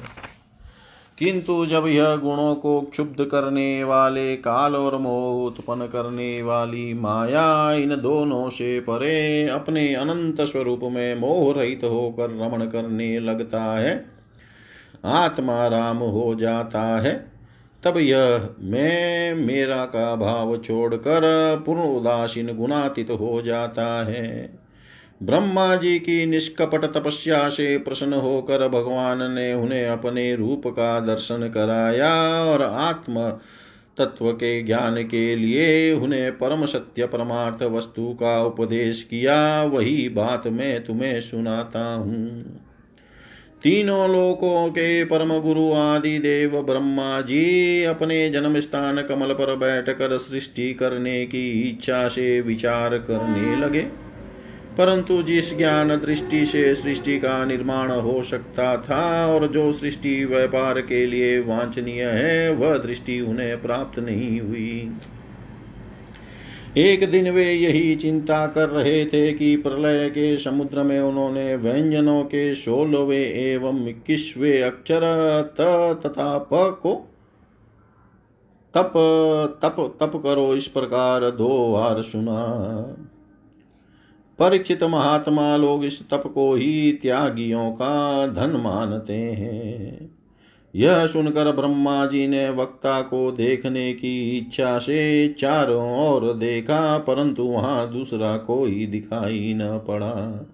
किंतु 1.19 1.65
जब 1.65 1.87
यह 1.87 2.15
गुणों 2.15 2.55
को 2.55 2.81
क्षुब्ध 2.81 3.25
करने 3.25 3.83
वाले 3.83 4.35
काल 4.35 4.75
और 4.75 4.97
मोह 4.97 5.47
उत्पन्न 5.47 5.85
करने 5.85 6.41
वाली 6.41 6.93
माया 6.93 7.73
इन 7.73 7.89
दोनों 7.89 8.49
से 8.49 8.79
परे 8.79 9.47
अपने 9.47 9.95
अनंत 9.95 10.41
स्वरूप 10.41 10.79
में 10.83 11.15
मोह 11.15 11.53
रहित 11.53 11.83
होकर 11.83 12.29
रमण 12.29 12.65
करने 12.65 13.19
लगता 13.19 13.63
है 13.63 14.12
आत्मा 15.05 15.67
राम 15.67 15.97
हो 15.97 16.35
जाता 16.35 17.01
है। 17.01 17.31
तब 17.83 17.97
यह 17.97 18.49
मैं, 18.59 19.35
मेरा 19.35 19.85
का 19.85 20.15
भाव 20.15 20.57
छोड़कर 20.57 21.21
पूर्ण 21.65 21.81
उदासीन 21.81 22.57
गुणातीत 22.57 23.11
हो 23.11 23.41
जाता 23.41 24.05
है। 24.05 24.59
ब्रह्मा 25.23 25.75
जी 25.75 25.99
की 25.99 26.25
निष्कपट 26.25 26.85
तपस्या 26.85 27.49
से 27.49 27.77
प्रसन्न 27.77 28.13
होकर 28.13 28.67
भगवान 28.67 29.31
ने 29.31 29.53
उन्हें 29.53 29.87
अपने 29.87 30.35
रूप 30.35 30.67
का 30.67 30.99
दर्शन 30.99 31.49
कराया 31.49 32.43
और 32.43 32.61
आत्म 32.61 33.29
तत्व 33.97 34.31
के 34.31 34.63
ज्ञान 34.63 34.95
के 34.95 35.35
लिए 35.35 35.93
उन्हें 35.93 36.31
परम 36.31 36.65
सत्य, 36.65 37.05
परमार्थ 37.05 37.63
वस्तु 37.63 38.13
का 38.13 38.43
उपदेश 38.43 39.03
किया। 39.03 39.63
वही 39.63 40.09
बात 40.09 40.47
मैं 40.47 40.85
तुम्हें 40.85 41.21
सुनाता 41.21 41.93
हूँ। 41.93 42.62
तीनों 43.63 44.10
लोकों 44.10 44.69
के 44.69 45.06
परम 45.06 45.39
गुरु 45.39 45.73
आदि 45.73 46.19
देव 46.19 46.62
ब्रह्मा 46.62 47.21
जी 47.21 47.84
अपने 47.84 48.30
जन्म 48.30 48.60
स्थान 48.60 49.02
कमल 49.02 49.28
पर 49.28 49.56
बैठकर 49.56 50.17
सृष्टि 50.17 50.73
करने 50.73 51.26
की 51.26 51.62
इच्छा 51.62 52.08
से 52.08 52.41
विचार 52.41 52.97
करने 52.97 53.56
लगे। 53.56 53.82
परंतु 54.78 55.23
जिस 55.23 55.58
ज्ञान 55.58 55.88
दृष्टि 55.88 56.45
से 56.45 56.76
सृष्टि 56.76 57.17
का 57.17 57.45
निर्माण 57.45 57.91
हो 57.91 58.23
सकता 58.23 58.78
था 58.78 59.28
और 59.28 59.47
जो 59.47 59.71
सृष्टि 59.71 60.26
व्यापार 60.26 60.82
के 60.82 61.06
लिए 61.06 61.39
वांछनीय 61.39 62.04
है, 62.04 62.52
वह 62.52 62.78
दृष्टि 62.78 63.21
उन्हें 63.21 63.62
प्राप्त 63.62 63.99
नहीं 63.99 64.41
हुई। 64.41 64.91
एक 66.77 67.12
दिन 67.12 67.29
वे 67.29 67.53
यही 67.53 67.95
चिंता 67.95 68.47
कर 68.47 68.69
रहे 68.69 69.05
थे 69.05 69.33
कि 69.33 69.57
प्रलय 69.57 70.09
के 70.09 70.38
समुद्र 70.38 70.83
में 70.83 70.99
उन्होंने 70.99 71.55
व्यंजनों 71.55 72.23
के 72.23 72.55
सोलहवे 72.55 73.53
एवं 73.53 73.88
इक्कीसवे 73.88 74.62
अक्षर 74.62 75.01
त 75.41 75.62
तथा 76.05 76.38
प 76.38 76.47
को 76.53 77.09
तप 78.73 78.93
तप 79.62 79.97
तप 79.99 80.12
करो 80.15 80.55
इस 80.55 80.67
प्रकार 80.67 81.31
दो 81.31 81.73
बार 81.73 82.01
सुना। 82.01 82.45
परीक्षित 84.39 84.83
महात्मा 84.83 85.57
लोग 85.57 85.86
इस 85.86 86.09
तप 86.09 86.23
को 86.27 86.55
ही 86.55 86.91
त्यागियों 87.01 87.71
का 87.71 88.27
धन 88.27 88.51
मानते 88.51 89.13
हैं। 89.13 90.12
यह 90.75 91.07
सुनकर 91.07 91.51
ब्रह्मा 91.51 92.05
जी 92.05 92.27
ने 92.27 92.49
वक्ता 92.49 93.01
को 93.01 93.31
देखने 93.31 93.93
की 93.93 94.38
इच्छा 94.38 94.77
से 94.77 95.27
चारों 95.27 96.07
ओर 96.07 96.33
देखा, 96.33 96.97
परंतु 96.97 97.43
वहाँ 97.43 97.93
दूसरा 97.93 98.38
कोई 98.38 98.86
दिखाई 98.86 99.53
न 99.55 99.83
पड़ा। 99.88 100.47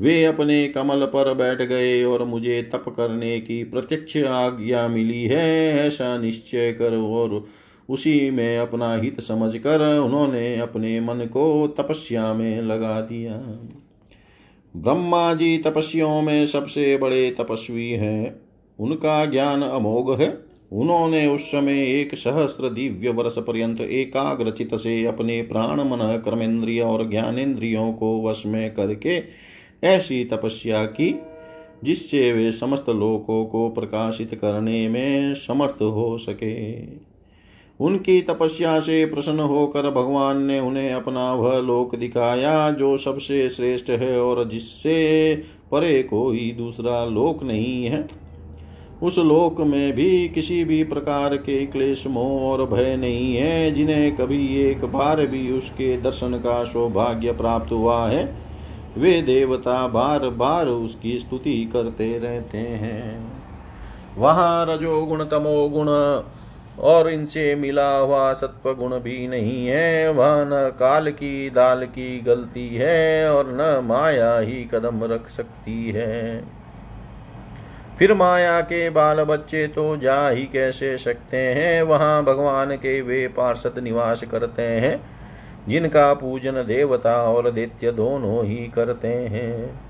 वे 0.00 0.24
अपने 0.24 0.68
कमल 0.68 1.04
पर 1.04 1.34
बैठ 1.34 1.62
गए 1.62 2.04
और 2.04 2.24
मुझे 2.24 2.62
तप 2.62 2.84
करने 2.88 3.40
की 3.40 3.64
प्रत्यक्ष 3.64 4.16
आज्ञा 4.16 4.88
मिली 4.88 5.24
है, 5.24 5.78
ऐसा 5.86 6.18
निश्चय 6.18 6.72
कर 6.72 6.96
और 6.96 7.44
उसी 7.88 8.30
में 8.30 8.58
अपना 8.58 8.94
हित 8.94 9.20
समझकर 9.20 9.98
उन्होंने 9.98 10.56
अपने 10.58 11.00
मन 11.00 11.14
को 11.14 11.74
तपस्या 11.78 12.34
में 12.34 12.62
लगा 12.62 13.00
दिया। 13.00 13.32
ब्रह्मा 14.76 15.34
जी 15.34 15.58
तपस्वियों 15.58 16.22
में 16.22 16.46
सबसे 16.46 16.96
बड़े 16.96 17.30
तपस्वी 17.30 17.90
हैं। 17.90 18.47
उनका 18.80 19.24
ज्ञान 19.26 19.62
अमोघ 19.62 20.20
है। 20.20 20.48
उन्होंने 20.72 21.26
उस 21.26 21.40
समय 21.40 22.00
एक 22.00 22.14
सहस्त्र 22.14 22.68
दिव्य 22.70 23.10
वर्ष 23.10 23.38
पर्यंत 23.38 23.80
एकाग्रचित 23.80 24.74
से 24.74 25.04
अपने 25.04 25.42
प्राण 25.42 25.80
मन, 25.80 26.22
कर्मेंद्रिय 26.24 26.80
और 26.80 27.10
ज्ञानेन्द्रियों 27.10 27.92
को 27.92 28.28
वश 28.28 28.46
में 28.46 28.74
करके 28.74 29.22
ऐसी 29.84 30.24
तपस्या 30.24 30.84
की, 30.84 31.20
जिससे 31.84 32.32
वे 32.32 32.52
समस्त 32.52 32.88
लोकों 32.88 33.44
को 33.44 33.68
प्रकाशित 33.68 34.34
करने 34.34 34.88
में 34.88 35.34
समर्थ 35.34 35.82
हो 35.82 36.18
सके। 36.18 36.82
उनकी 37.80 38.20
तपस्या 38.20 38.80
से 38.80 39.06
प्रसन्न 39.06 39.40
होकर 39.40 39.90
भगवान 39.90 40.42
ने 40.42 40.60
उन्हें 40.60 40.92
अपना 40.92 41.34
वह 41.34 41.58
लोक 41.58 41.96
दिखाया, 41.96 42.70
जो 42.70 42.96
सबसे 42.96 43.48
श्रेष्ठ 43.48 43.90
है 43.90 44.20
और 44.20 44.48
जिससे 44.48 45.42
परे 45.72 46.02
कोई 46.02 46.54
दूसरा 46.58 47.04
लोक 47.04 47.42
नहीं 47.42 47.84
है। 47.84 48.27
उस 49.02 49.18
लोक 49.18 49.60
में 49.60 49.92
भी 49.92 50.28
किसी 50.28 50.64
भी 50.64 50.84
प्रकार 50.84 51.36
के 51.36 51.66
क्लेश 51.66 52.06
मोह 52.06 52.42
और 52.42 52.66
भय 52.66 52.96
नहीं 52.96 53.36
है, 53.36 53.70
जिन्हें 53.70 54.16
कभी 54.16 54.56
एक 54.56 54.84
बार 54.84 55.26
भी 55.26 55.52
उसके 55.52 55.96
दर्शन 55.96 56.32
का 56.32 56.64
सौभाग्य 56.64 57.32
प्राप्त 57.32 57.72
हुआ 57.72 58.08
है। 58.08 58.34
वे 58.98 59.22
देवता 59.22 59.88
बार 59.88 60.28
बार 60.28 60.66
उसकी 60.66 61.18
स्तुति 61.18 61.70
करते 61.72 62.18
रहते 62.18 62.58
हैं। 62.58 63.32
वहाँ 64.18 64.66
रजोगुण, 64.68 65.24
तमोगुण 65.24 65.88
और 66.84 67.10
इनसे 67.10 67.54
मिला 67.54 67.98
हुआ 67.98 68.32
सत्व 68.32 68.74
गुण 68.74 68.98
भी 68.98 69.28
नहीं 69.28 69.66
है। 69.66 70.12
वह 70.12 70.44
न 70.44 70.72
काल 70.78 71.10
की, 71.10 71.50
दाल 71.50 71.84
की 71.84 72.20
गलती 72.20 72.68
है 72.68 73.32
और 73.32 73.46
न 73.48 73.84
माया 73.84 74.38
ही 74.38 74.64
कदम 74.74 75.04
रख 75.04 75.28
सकती 75.28 75.90
है। 75.90 76.57
फिर 77.98 78.14
माया 78.14 78.60
के 78.60 78.90
बाल 78.90 79.24
बच्चे 79.24 79.66
तो 79.66 79.96
जा 79.96 80.28
ही 80.28 80.42
कैसे 80.42 80.98
सकते 80.98 81.36
हैं? 81.36 81.82
वहाँ 81.82 82.24
भगवान 82.24 82.76
के 82.76 83.00
वे 83.00 83.28
पार्षद 83.28 83.74
निवास 83.78 84.22
करते 84.22 84.62
हैं, 84.62 85.00
जिनका 85.68 86.14
पूजन 86.14 86.52
देवता 86.52 87.22
और 87.22 87.50
दैत्य 87.50 87.92
दोनों 87.92 88.44
ही 88.44 88.56
करते 88.56 89.08
हैं। 89.08 89.80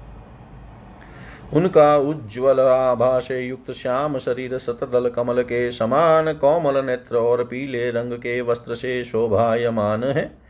उनका 1.55 1.97
उज्ज्वल 1.97 2.61
आभा 2.61 3.19
से 3.21 3.41
युक्त 3.41 3.71
श्याम 3.71 4.19
शरीर 4.19 4.59
सतदल 4.59 5.09
कमल 5.09 5.43
के 5.43 5.71
समान, 5.71 6.33
कोमल 6.33 6.85
नेत्र 6.85 7.17
और 7.17 7.45
पीले 7.45 7.91
रंग 7.91 8.13
के 8.13 8.41
वस्त्र 8.41 8.75
से 8.75 9.05
शोभायमान 9.05 10.05
है। 10.05 10.48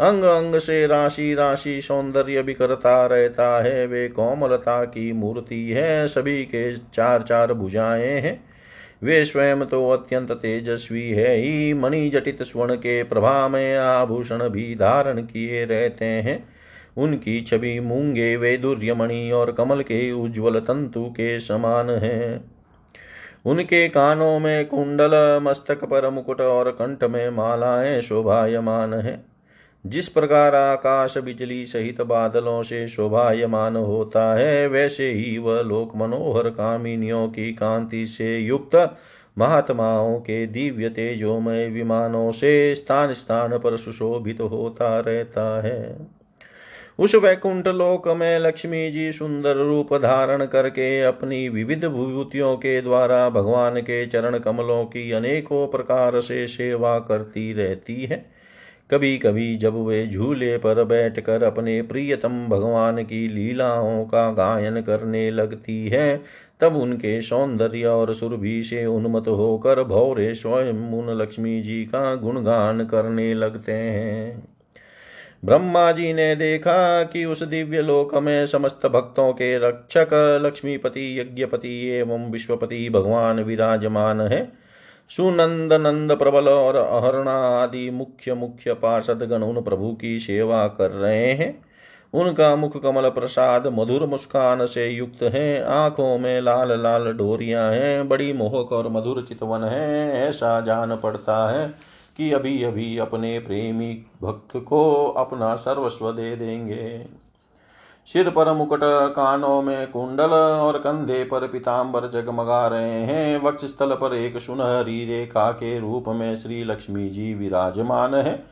अंग 0.00 0.22
अंग 0.22 0.54
से 0.54 0.86
राशि 0.86 1.34
राशि 1.34 1.82
सौंदर्य 1.82 2.42
बिखरता 2.42 3.06
रहता 3.06 3.62
है। 3.62 3.86
वे 3.86 4.08
कोमलता 4.08 4.84
की 4.84 5.12
मूर्ति 5.12 5.70
है। 5.70 6.08
सभी 6.08 6.44
के 6.44 6.72
चार 6.72 7.22
चार 7.22 7.52
भुजाएँ 7.54 8.20
हैं। 8.20 8.44
वे 9.02 9.24
स्वयं 9.24 9.64
तो 9.64 9.90
अत्यंत 9.90 10.32
तेजस्वी 10.32 11.10
है 11.10 11.36
ही। 11.36 11.74
मणि 11.74 12.08
जटित 12.08 12.42
स्वर्ण 12.42 12.74
के 12.74 13.02
प्रभा 13.02 13.48
में 13.48 13.76
आभूषण 13.76 14.48
भी 14.48 14.74
धारण 14.74 15.22
किए 15.22 15.64
रहते 15.64 16.04
हैं। 16.04 16.48
उनकी 16.96 17.40
छवि 17.40 17.80
मूँगे, 17.80 18.36
वे 18.36 18.56
दुर्यमणि 18.56 19.30
और 19.30 19.52
कमल 19.52 19.80
के 19.80 20.12
उज्ज्वल 20.12 20.60
तंतु 20.60 21.04
के 21.04 21.40
समान 21.40 21.90
है। 21.90 22.40
उनके 23.46 23.88
कानों 23.88 24.38
में 24.38 24.66
कुंडल, 24.66 25.40
मस्तक 25.42 25.84
पर 25.84 26.10
मुकुट 26.10 26.40
और 26.40 26.70
कंठ 26.70 27.04
में 27.04 27.30
मालाएँ 27.30 28.00
शोभायमान 28.00 28.94
है। 28.94 29.39
जिस 29.86 30.08
प्रकार 30.08 30.54
आकाश 30.54 31.18
बिजली 31.18 31.66
सहित 31.66 32.00
बादलों 32.00 32.62
से 32.62 32.88
शोभायमान 32.88 33.76
होता 33.76 34.34
है, 34.34 34.68
वैसे 34.68 35.12
ही 35.12 35.38
वह 35.38 35.60
लोक 35.60 35.92
मनोहर 35.96 36.50
कामिनियों 36.50 37.28
की 37.28 37.52
कांति 37.52 38.06
से 38.06 38.38
युक्त 38.38 38.96
महात्माओं 39.38 40.18
के 40.18 40.46
दिव्य 40.46 40.88
तेजोमय 40.88 41.66
विमानों 41.66 42.30
से 42.30 42.74
स्थान 42.74 43.12
स्थान 43.12 43.58
पर 43.58 43.76
सुशोभित 43.76 44.40
होता 44.40 45.00
रहता 45.00 45.62
है। 45.62 45.96
उस 46.98 47.14
वैकुंठ 47.14 47.68
लोक 47.68 48.08
में 48.08 48.38
लक्ष्मी 48.38 48.90
जी 48.90 49.12
सुंदर 49.12 49.56
रूप 49.56 49.94
धारण 49.94 50.46
करके 50.46 51.02
अपनी 51.02 51.48
विविध 51.48 51.84
विभूतियों 51.84 52.56
के 52.56 52.80
द्वारा 52.82 53.30
भगवान 53.30 53.80
के 53.80 54.06
चरण 54.06 54.38
कमलों 54.38 54.84
की 54.84 55.12
अनेकों 55.12 55.66
प्रकार 55.66 56.20
से 56.20 56.46
सेवा 56.46 56.98
करती 56.98 57.52
रहती 57.52 58.04
है। 58.04 58.39
कभी 58.90 59.18
कभी 59.18 59.56
जब 59.56 59.86
वे 59.86 60.06
झूले 60.06 60.56
पर 60.56 60.84
बैठकर 60.84 61.42
अपने 61.42 61.82
प्रियतम 61.82 62.46
भगवान 62.48 63.04
की 63.04 63.28
लीलाओं 63.28 64.04
का 64.04 64.30
गायन 64.32 64.80
करने 64.80 65.30
लगती 65.30 65.88
है, 65.88 66.22
तब 66.60 66.76
उनके 66.76 67.20
सौंदर्य 67.20 67.84
और 67.84 68.14
सुरभि 68.14 68.62
से 68.62 68.86
उन्मत 68.86 69.28
होकर 69.28 69.84
भौरे 69.84 70.34
स्वयं 70.34 70.92
उन 70.92 71.18
लक्ष्मी 71.22 71.62
जी 71.62 71.84
का 71.84 72.14
गुणगान 72.14 72.84
करने 72.84 73.34
लगते 73.34 73.72
हैं। 73.72 74.48
ब्रह्मा 75.44 75.92
जी 75.92 76.12
ने 76.12 76.36
देखा 76.36 77.02
कि 77.02 77.24
उस 77.24 77.42
दिव्य 77.42 77.82
लोक 77.82 78.14
में 78.14 78.46
समस्त 78.46 78.86
भक्तों 78.86 79.32
के 79.32 79.58
रक्षक 79.58 80.40
लक्ष्मीपति, 80.44 81.20
यज्ञपति 81.20 81.88
एवं 81.88 82.30
विश्वपति 82.30 82.90
भगवान 82.90 83.40
विराजमान 83.40 84.20
है। 84.20 84.59
सुनंद 85.10 85.72
नंद 85.72 86.12
प्रबल 86.12 86.48
और 86.48 86.76
अहरणा 86.76 87.32
आदि 87.32 87.90
मुख्य 87.90 88.34
मुख्य 88.34 88.74
पार्षद 88.74 89.22
गण 89.22 89.42
उन 89.42 89.62
प्रभु 89.62 89.92
की 89.92 90.18
सेवा 90.18 90.66
कर 90.68 90.90
रहे 90.90 91.32
हैं। 91.32 91.64
उनका 92.14 92.56
मुख 92.56 92.82
कमल 92.82 93.08
प्रसाद, 93.08 93.66
मधुर 93.66 94.06
मुस्कान 94.06 94.66
से 94.66 94.88
युक्त 94.88 95.22
है। 95.22 95.64
आँखों 95.64 96.18
में 96.18 96.40
लाल 96.40 96.82
लाल 96.82 97.12
डोरियाँ 97.12 97.72
हैं। 97.72 98.08
बड़ी 98.08 98.32
मोहक 98.32 98.72
और 98.72 98.88
मधुर 98.88 99.26
चितवन 99.28 99.64
है। 99.64 100.10
ऐसा 100.28 100.60
जान 100.60 100.96
पड़ता 100.96 101.50
है 101.50 101.74
कि 102.16 102.32
अभी 102.32 102.62
अभी 102.62 102.98
अपने 102.98 103.38
प्रेमी 103.38 104.06
भक्त 104.22 104.56
को 104.56 105.06
अपना 105.06 105.56
सर्वस्व 105.56 106.12
दे 106.12 106.36
देंगे। 106.36 107.06
सिर 108.06 108.30
पर 108.30 108.52
मुकुट 108.52 108.80
कानों 109.12 109.62
में 109.62 109.90
कुंडल 109.90 110.30
और 110.30 110.78
कंधे 110.78 111.24
पर 111.24 111.46
पिताम्बर 111.48 112.08
जगमगा 112.10 112.66
रहे 112.66 113.02
हैं। 113.02 113.42
वक्ष 113.42 113.64
स्थल 113.64 113.94
पर 113.94 114.14
एक 114.14 114.38
सुनहरी 114.38 115.04
रेखा 115.04 115.50
के 115.50 115.78
रूप 115.80 116.04
में 116.08 116.34
श्री 116.36 116.64
लक्ष्मी 116.64 117.08
जी 117.08 117.34
विराजमान 117.34 118.14
है 118.14 118.46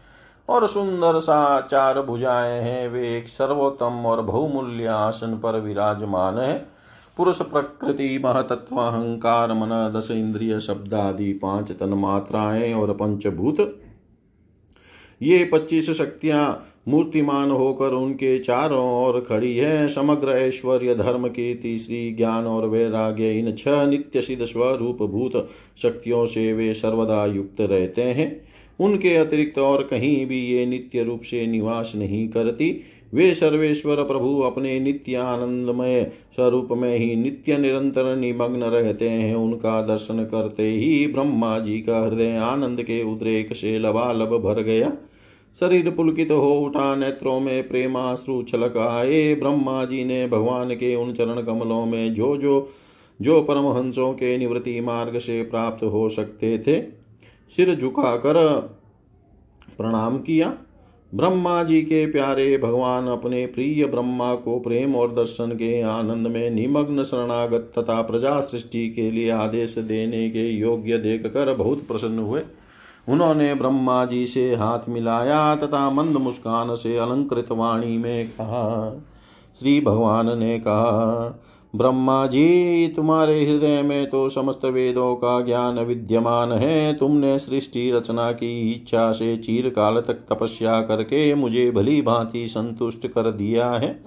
और 0.49 0.67
सुंदर 0.67 1.19
सा 1.19 1.61
चार 1.61 2.01
भुजाएँ 2.03 2.61
हैं। 2.63 2.89
वे 2.89 3.17
एक 3.17 3.29
सर्वोत्तम 3.29 4.07
और 4.07 4.23
बहुमूल्य 4.23 4.87
आसन 4.87 5.39
पर 5.39 5.61
विराजमान 5.61 6.39
है। 6.39 6.67
पुरुष 7.17 7.43
प्रकृति, 7.43 8.23
महतत्व, 8.25 8.77
अहंकार, 8.77 9.53
मन, 9.53 9.93
दस 9.97 10.11
इंद्रिय 10.11 10.61
शब्द 10.61 10.95
आदि 10.95 11.33
पाँच 11.33 11.73
तन 11.73 11.89
मात्राएँ 11.89 12.75
और 12.75 12.93
पंचभूत 12.93 13.57
ये 15.23 15.45
पच्चीस 15.45 15.91
शक्तियाँ 15.91 16.65
मूर्तिमान 16.89 17.51
होकर 17.51 17.91
उनके 17.91 18.39
चारों 18.39 19.05
ओर 19.05 19.21
खड़ी 19.21 19.57
है। 19.57 19.89
समग्र 19.89 20.29
ऐश्वर्य 20.29 20.95
धर्म 20.95 21.29
की 21.29 21.55
तीसरी 21.55 22.11
ज्ञान 22.13 22.45
और 22.45 22.69
वैराग्य, 22.69 23.33
इन 23.39 23.53
छह 23.53 23.87
नित्य 23.87 24.23
सिद्ध 24.23 24.45
स्वरूप 24.45 25.03
भूत 25.03 25.49
शक्तियों 25.77 26.27
से 26.27 26.53
वे 26.53 26.75
सर्वदा 26.75 27.27
युक्त 27.27 27.61
रहते 27.61 28.03
हैं। 28.03 28.49
उनके 28.81 29.15
अतिरिक्त 29.15 29.59
और 29.59 29.83
कहीं 29.83 30.27
भी 30.27 30.39
ये 30.47 30.67
नित्य 30.67 31.03
रूप 31.03 31.21
से 31.21 31.47
निवास 31.47 31.93
नहीं 31.97 32.29
करती। 32.29 32.81
वे 33.15 33.35
सर्वेश्वर 33.35 33.97
प्रभु 33.97 34.41
अपने 34.41 34.81
नित्य 34.81 35.15
आनंदमय 35.15 36.11
स्वरूप 36.37 36.69
में 36.73 36.97
ही 36.99 37.17
नित्य 37.17 37.59
निरंतर 37.59 38.17
निमग्न 38.17 38.63
रहते 38.63 39.09
हैं। 39.09 39.35
उनका 39.35 39.83
दर्शन 39.83 40.25
करते 40.25 40.71
ही 40.71 41.07
ब्रह्मा 41.07 41.59
जी 41.59 41.79
का 41.81 42.07
हृदय 42.07 42.37
आनंद 42.37 42.83
के 42.83 43.03
उद्रेक 43.13 43.57
से 43.57 43.79
लबालब 43.79 44.39
भर 44.39 44.63
गया। 44.63 44.93
शरीर 45.57 45.91
पुलकित 45.91 46.31
हो, 46.31 46.55
उठा 46.55 46.95
नेत्रों 46.97 47.41
में 47.41 47.69
प्रेमाश्रु 47.69 48.43
छलक 48.43 48.77
आए। 48.77 49.35
ब्रह्मा 49.35 49.85
जी 49.85 50.05
ने 50.05 50.27
भगवान 50.29 50.75
के 50.75 50.95
उन 50.95 51.13
चरण 51.13 51.43
कमलों 51.43 51.85
में 51.87 52.15
जो 52.15 52.37
जो 52.37 52.69
जो 53.21 53.41
परमहंसों 53.43 54.13
के 54.13 54.37
निवृत्ति 54.39 54.81
मार्ग 54.81 55.19
से 55.19 55.43
प्राप्त 55.43 55.83
हो 55.85 56.09
सकते 56.09 56.59
थे, 56.59 56.81
सिर 57.51 57.75
झुकाकर 57.75 58.37
प्रणाम 59.79 60.19
किया। 60.19 60.53
ब्रह्मा 61.13 61.63
जी 61.63 61.81
के 61.83 62.05
प्यारे 62.07 62.59
भगवान 62.59 63.07
अपने 63.07 63.47
प्रिय 63.47 63.87
ब्रह्मा 63.87 64.35
को 64.35 64.59
प्रेम 64.59 64.95
और 64.97 65.13
दर्शन 65.13 65.53
के 65.53 65.81
आनंद 65.83 66.27
में 66.27 66.51
निमग्न 66.51 67.03
शरणागत 67.03 67.73
तथा 67.79 68.01
प्रजा 68.03 68.41
सृष्टि 68.41 68.89
के 68.89 69.11
लिए 69.11 69.31
आदेश 69.31 69.79
देने 69.79 70.29
के 70.31 70.49
योग्य 70.51 70.99
देखकर 70.99 71.55
बहुत 71.55 71.87
प्रसन्न 71.89 72.19
हुए। 72.19 72.41
उन्होंने 73.09 73.55
ब्रह्मा 73.55 74.05
जी 74.05 74.27
से 74.27 74.55
हाथ 74.55 74.89
मिलाया 74.89 75.55
तथा 75.57 75.91
मंद 75.91 76.17
मुस्कान 76.17 76.75
से 76.75 76.97
अलंकृत 76.99 77.53
वाणी 77.53 77.99
में 77.99 78.29
कहा, 78.29 78.91
श्री 79.61 79.81
भगवान 79.81 80.39
ने 80.39 80.59
कहा, 80.59 81.45
ब्रह्मा 81.75 82.27
जी, 82.27 82.89
तुम्हारे 82.89 83.41
हृदय 83.45 83.83
में 83.83 84.11
तो 84.11 84.29
समस्त 84.29 84.65
वेदों 84.65 85.15
का 85.17 85.41
ज्ञान 85.41 85.79
विद्यमान 85.79 86.53
है। 86.53 86.95
तुमने 86.95 87.39
सृष्टि 87.39 87.91
रचना 87.91 88.31
की 88.33 88.71
इच्छा 88.71 89.13
से 89.13 89.37
चीर 89.37 89.69
काल 89.69 90.01
तक 90.01 90.25
तपस्या 90.31 90.81
करके 90.81 91.35
मुझे 91.35 91.71
भली 91.71 92.01
भांति 92.03 92.47
संतुष्ट 92.49 93.07
कर 93.07 93.31
दिया 93.33 93.71
है। 93.71 94.05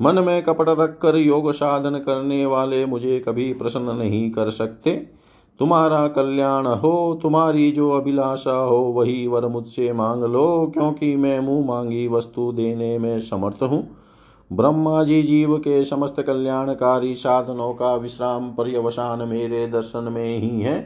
मन 0.00 0.18
में 0.18 0.42
कपट 0.42 0.68
रखकर 0.68 1.16
योग 1.16 1.52
साधन 1.52 1.98
करने 1.98 2.44
वाले 2.46 2.84
मुझे 2.86 3.18
कभी 3.18 3.52
प्रसन्न 3.52 3.96
नहीं 3.96 4.30
कर 4.30 4.50
सकते। 4.50 4.96
तुम्हारा 5.60 6.08
कल्याण 6.08 6.66
हो, 6.66 7.20
तुम्हारी 7.22 7.70
जो 7.72 7.90
अभिलाषा 7.90 8.56
हो, 8.56 8.76
वही 8.76 9.26
वर 9.26 9.46
मुझसे 9.46 9.92
मांग 9.92 10.22
लो, 10.22 10.70
क्योंकि 10.74 11.16
मैं 11.16 11.40
मुँह 11.40 11.66
मांगी 11.66 12.08
वस्तु 12.08 12.52
देने 12.52 12.98
में 12.98 13.20
समर्थ 13.20 13.62
हूँ। 13.62 13.96
ब्रह्मा 14.52 15.04
जी 15.04 15.22
जीव 15.22 15.56
के 15.58 15.84
समस्त 15.84 16.20
कल्याणकारी 16.20 17.14
साधनों 17.14 17.72
का 17.74 17.94
विश्राम 17.94 18.50
पर्यवसान 18.50 19.28
मेरे 19.28 19.66
दर्शन 19.66 20.08
में 20.12 20.38
ही 20.38 20.60
है। 20.60 20.80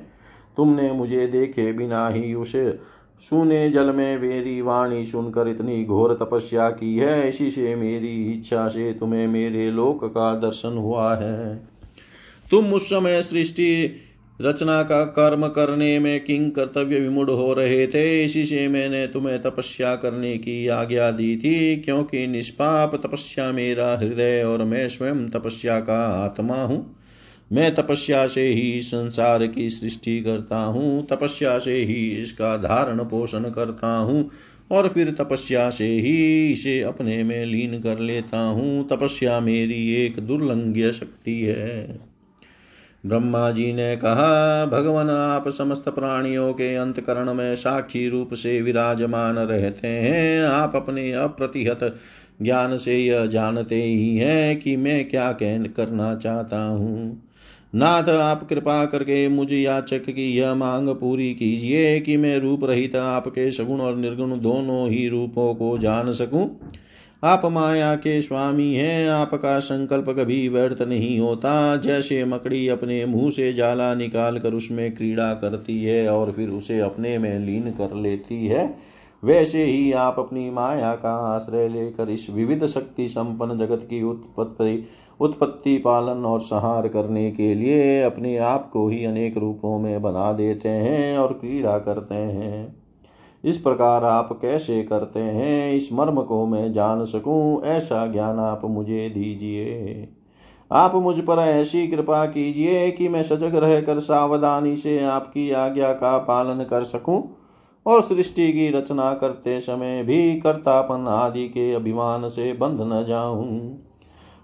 तुमने 0.56 0.92
मुझे 0.92 1.26
देखे 1.26 1.72
बिना 1.72 2.08
ही 2.08 2.34
उसे 2.34 2.78
सुने 3.20 3.70
जल 3.70 3.86
में 3.86 4.20
मेरी 4.20 4.62
वाणी 4.62 5.04
सुनकर 5.04 5.48
इतनी 5.48 5.84
घोर 5.84 6.12
तपस्या 6.12 6.70
की 6.70 6.96
है। 6.96 7.28
इसी 7.28 7.50
से 7.50 7.76
मेरी 7.76 8.32
इच्छा 8.32 8.68
से 8.68 8.92
तुम्हें 8.92 9.28
मेरे 9.28 9.70
लोक 9.70 10.04
का 10.04 10.34
दर्शन 10.34 10.76
हुआ 10.78 11.14
है। 11.14 11.56
तुम 12.50 12.74
उस 12.74 12.86
समय 12.86 13.22
सृष्टि 13.22 13.96
रचना 14.40 14.82
का 14.82 15.04
कर्म 15.04 15.46
करने 15.48 15.98
में 15.98 16.24
किंग 16.24 16.50
कर्तव्य 16.50 16.98
विमुड 17.00 17.30
हो 17.30 17.52
रहे 17.52 17.86
थे। 17.86 18.24
इसी 18.24 18.44
से 18.44 18.68
मैंने 18.68 19.06
तुम्हें 19.06 19.42
तपस्या 19.42 19.96
करने 19.96 20.38
की 20.38 20.68
आज्ञा 20.68 21.10
दी 21.10 21.36
थी, 21.36 21.76
क्योंकि 21.76 22.26
निष्पाप 22.26 22.94
तपस्या 22.94 23.52
मेरा 23.52 23.98
हृदय 24.02 24.42
और 24.42 24.64
मैं 24.64 24.88
स्वयं 24.88 25.28
तपस्या 25.28 25.80
का 25.80 26.04
आत्मा 26.24 26.62
हूँ। 26.62 26.96
मैं 27.52 27.74
तपस्या 27.74 28.26
से 28.26 28.46
ही 28.46 28.82
संसार 28.82 29.46
की 29.46 29.70
सृष्टि 29.70 30.20
करता 30.20 30.58
हूँ, 30.58 31.06
तपस्या 31.06 31.58
से 31.58 31.74
ही 31.74 32.10
इसका 32.10 32.56
धारण 32.56 33.04
पोषण 33.04 33.50
करता 33.50 33.96
हूँ, 33.96 34.30
और 34.70 34.88
फिर 34.88 35.10
तपस्या 35.10 35.70
से 35.70 35.86
ही 35.86 36.52
इसे 36.52 36.80
अपने 36.80 37.22
में 37.24 37.46
लीन 37.46 37.80
कर 37.80 37.98
लेता 37.98 38.40
हूँ। 38.40 38.88
तपस्या 38.88 39.40
मेरी 39.40 39.94
एक 39.94 40.20
दुर्लंघ्य 40.20 40.92
शक्ति 40.92 41.40
है। 41.40 42.09
ब्रह्मा 43.06 43.50
जी 43.50 43.72
ने 43.72 43.96
कहा, 43.96 44.66
भगवान, 44.66 45.10
आप 45.10 45.48
समस्त 45.48 45.88
प्राणियों 45.88 46.52
के 46.52 46.76
अंतकरण 46.76 47.34
में 47.34 47.56
साक्षी 47.56 48.08
रूप 48.08 48.34
से 48.34 48.62
विराजमान 48.62 49.34
रहते 49.34 49.88
हैं। 49.88 50.42
आप 50.42 50.76
अपने 50.76 51.12
अप्रतिहत 51.12 51.96
ज्ञान 52.42 52.76
से 52.76 52.98
यह 52.98 53.26
जानते 53.26 53.82
ही 53.82 54.16
हैं 54.16 54.58
कि 54.58 54.76
मैं 54.76 55.08
क्या 55.08 55.32
कह 55.32 55.62
करना 55.62 56.14
चाहता 56.14 56.62
हूँ। 56.62 57.22
नाथ, 57.74 58.08
आप 58.08 58.48
कृपा 58.48 58.84
करके 58.84 59.28
मुझ 59.28 59.52
याचक 59.52 60.02
की 60.04 60.38
यह 60.38 60.54
मांग 60.54 60.88
पूरी 60.88 61.34
कीजिए 61.34 62.00
कि 62.00 62.16
मैं 62.16 62.38
रूप 62.38 62.64
रहित 62.64 62.96
आपके 62.96 63.50
सगुण 63.52 63.80
और 63.80 63.96
निर्गुण 63.96 64.40
दोनों 64.40 64.90
ही 64.90 65.08
रूपों 65.08 65.54
को 65.54 65.78
जान 65.78 66.12
सकूँ। 66.12 66.60
आप 67.22 67.42
माया 67.44 67.94
के 67.94 68.20
स्वामी 68.22 68.74
हैं, 68.74 69.08
आपका 69.08 69.58
संकल्प 69.58 70.08
कभी 70.10 70.48
व्यर्थ 70.48 70.80
नहीं 70.82 71.18
होता। 71.20 71.76
जैसे 71.76 72.24
मकड़ी 72.24 72.68
अपने 72.68 73.04
मुँह 73.06 73.30
से 73.30 73.52
जाला 73.52 73.94
निकाल 73.94 74.38
कर 74.38 74.54
उसमें 74.54 74.94
क्रीड़ा 74.94 75.32
करती 75.34 75.82
है 75.84 76.08
और 76.08 76.32
फिर 76.32 76.48
उसे 76.48 76.78
अपने 76.80 77.18
में 77.18 77.38
लीन 77.38 77.70
कर 77.70 77.94
लेती 77.94 78.46
है, 78.46 78.74
वैसे 79.22 79.64
ही 79.64 79.92
आप 79.92 80.18
अपनी 80.18 80.50
माया 80.50 80.94
का 80.94 81.14
आश्रय 81.34 81.68
लेकर 81.68 82.10
इस 82.10 82.26
विविध 82.30 82.66
शक्ति 82.66 83.08
संपन्न 83.08 83.58
जगत 83.58 83.86
की 83.90 84.02
उत्पत्ति 84.02 84.82
उत्पत्ति 85.20 85.78
पालन 85.78 86.24
और 86.24 86.40
संहार 86.40 86.88
करने 86.88 87.30
के 87.30 87.54
लिए 87.54 88.02
अपने 88.02 88.36
आप 88.38 88.70
को 88.72 88.88
ही 88.88 89.04
अनेक 89.04 89.36
रूपों 89.38 89.78
में 89.78 90.02
बना 90.02 90.32
देते 90.32 90.68
हैं 90.68 91.18
और 91.18 91.32
क्रीड़ा 91.32 91.78
करते 91.78 92.14
हैं। 92.14 92.79
इस 93.44 93.58
प्रकार 93.58 94.04
आप 94.04 94.38
कैसे 94.42 94.82
करते 94.82 95.20
हैं? 95.20 95.72
इस 95.72 95.92
मर्म 95.92 96.22
को 96.22 96.46
मैं 96.46 96.72
जान 96.72 97.04
सकूँ। 97.04 97.62
ऐसा 97.62 98.06
ज्ञान 98.06 98.38
आप 98.38 98.60
मुझे 98.64 99.08
दीजिए। 99.10 100.08
आप 100.72 100.94
मुझ 100.94 101.20
पर 101.20 101.38
ऐसी 101.38 101.88
कृपा 101.88 102.26
कीजिए 102.26 102.90
कि 102.90 103.08
मैं 103.08 103.22
सजग 103.22 103.54
रहकर 103.54 103.98
सावधानी 103.98 104.76
से 104.76 105.04
आपकी 105.04 105.50
आज्ञा 105.50 105.92
का 105.92 106.18
पालन 106.18 106.64
कर 106.64 106.84
सकूँ 106.84 107.36
और 107.86 108.02
सृष्टि 108.02 108.52
की 108.52 108.68
रचना 108.70 109.14
करते 109.14 109.60
समय 109.60 110.02
भी 110.02 110.34
कर्तापन 110.40 111.08
आदि 111.08 111.48
के 111.48 111.72
अभिमान 111.72 112.28
से 112.28 112.52
बंध 112.52 112.78
न 112.80 113.04
जाऊँ। 113.08 113.89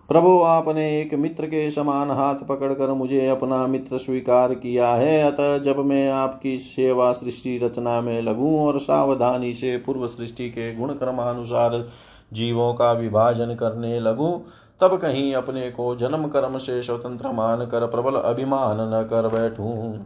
प्रभु, 0.09 0.43
आपने 0.43 1.01
एक 1.01 1.15
मित्र 1.15 1.47
के 1.47 1.71
समान 1.71 2.11
हाथ 2.11 2.35
पकड़कर 2.35 2.89
मुझे 2.89 3.29
अपना 3.29 3.67
मित्र 3.67 3.99
स्वीकार 3.99 4.55
किया 4.55 4.89
है। 4.89 5.23
अतः 5.23 5.59
जब 5.59 5.79
मैं 5.79 6.11
आपकी 6.11 6.59
सेवा 6.59 7.13
सृष्टि 7.13 7.59
रचना 7.59 8.01
में 8.01 8.23
लगूं 8.23 8.61
और 8.61 8.81
सावधानी 8.81 9.53
से 9.55 9.77
पूर्व 9.79 10.07
सृष्टि 10.07 10.49
के 10.51 10.75
गुण 10.75 10.93
क्रमानुसार 10.95 11.89
जीवों 12.33 12.75
का 12.75 12.93
विभाजन 12.93 13.55
करने 13.55 14.01
लगूं, 14.01 14.39
तब 14.81 14.97
कहीं 14.97 15.35
अपने 15.35 15.71
को 15.71 15.95
जन्म 15.95 16.29
कर्म 16.29 16.59
से 16.59 16.83
स्वतंत्र 16.83 17.33
मान 17.33 17.67
कर 17.67 17.87
प्रबल 17.87 18.15
अभिमान 18.15 18.77
न 18.81 19.03
कर 19.03 19.29
बैठूं। 19.29 19.99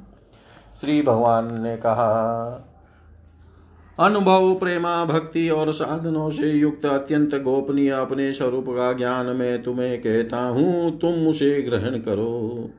श्री 0.81 1.03
भगवान 1.03 1.63
ने 1.63 1.77
कहा 1.77 2.67
अनुभव, 4.01 4.55
प्रेमा, 4.55 5.05
भक्ति 5.05 5.49
और 5.49 5.73
साधनों 5.73 6.31
से 6.31 6.53
युक्त 6.53 6.87
अत्यंत 6.87 7.35
गोपनीय 7.35 7.91
अपने 7.91 8.33
स्वरूप 8.33 8.65
का 8.69 8.93
ज्ञान 8.93 9.27
मैं 9.27 9.63
तुम्हें 9.63 10.01
कहता 10.01 10.39
हूँ, 10.39 10.99
तुम 10.99 11.27
उसे 11.27 11.63
ग्रहण 11.63 11.99
करो। 11.99 12.71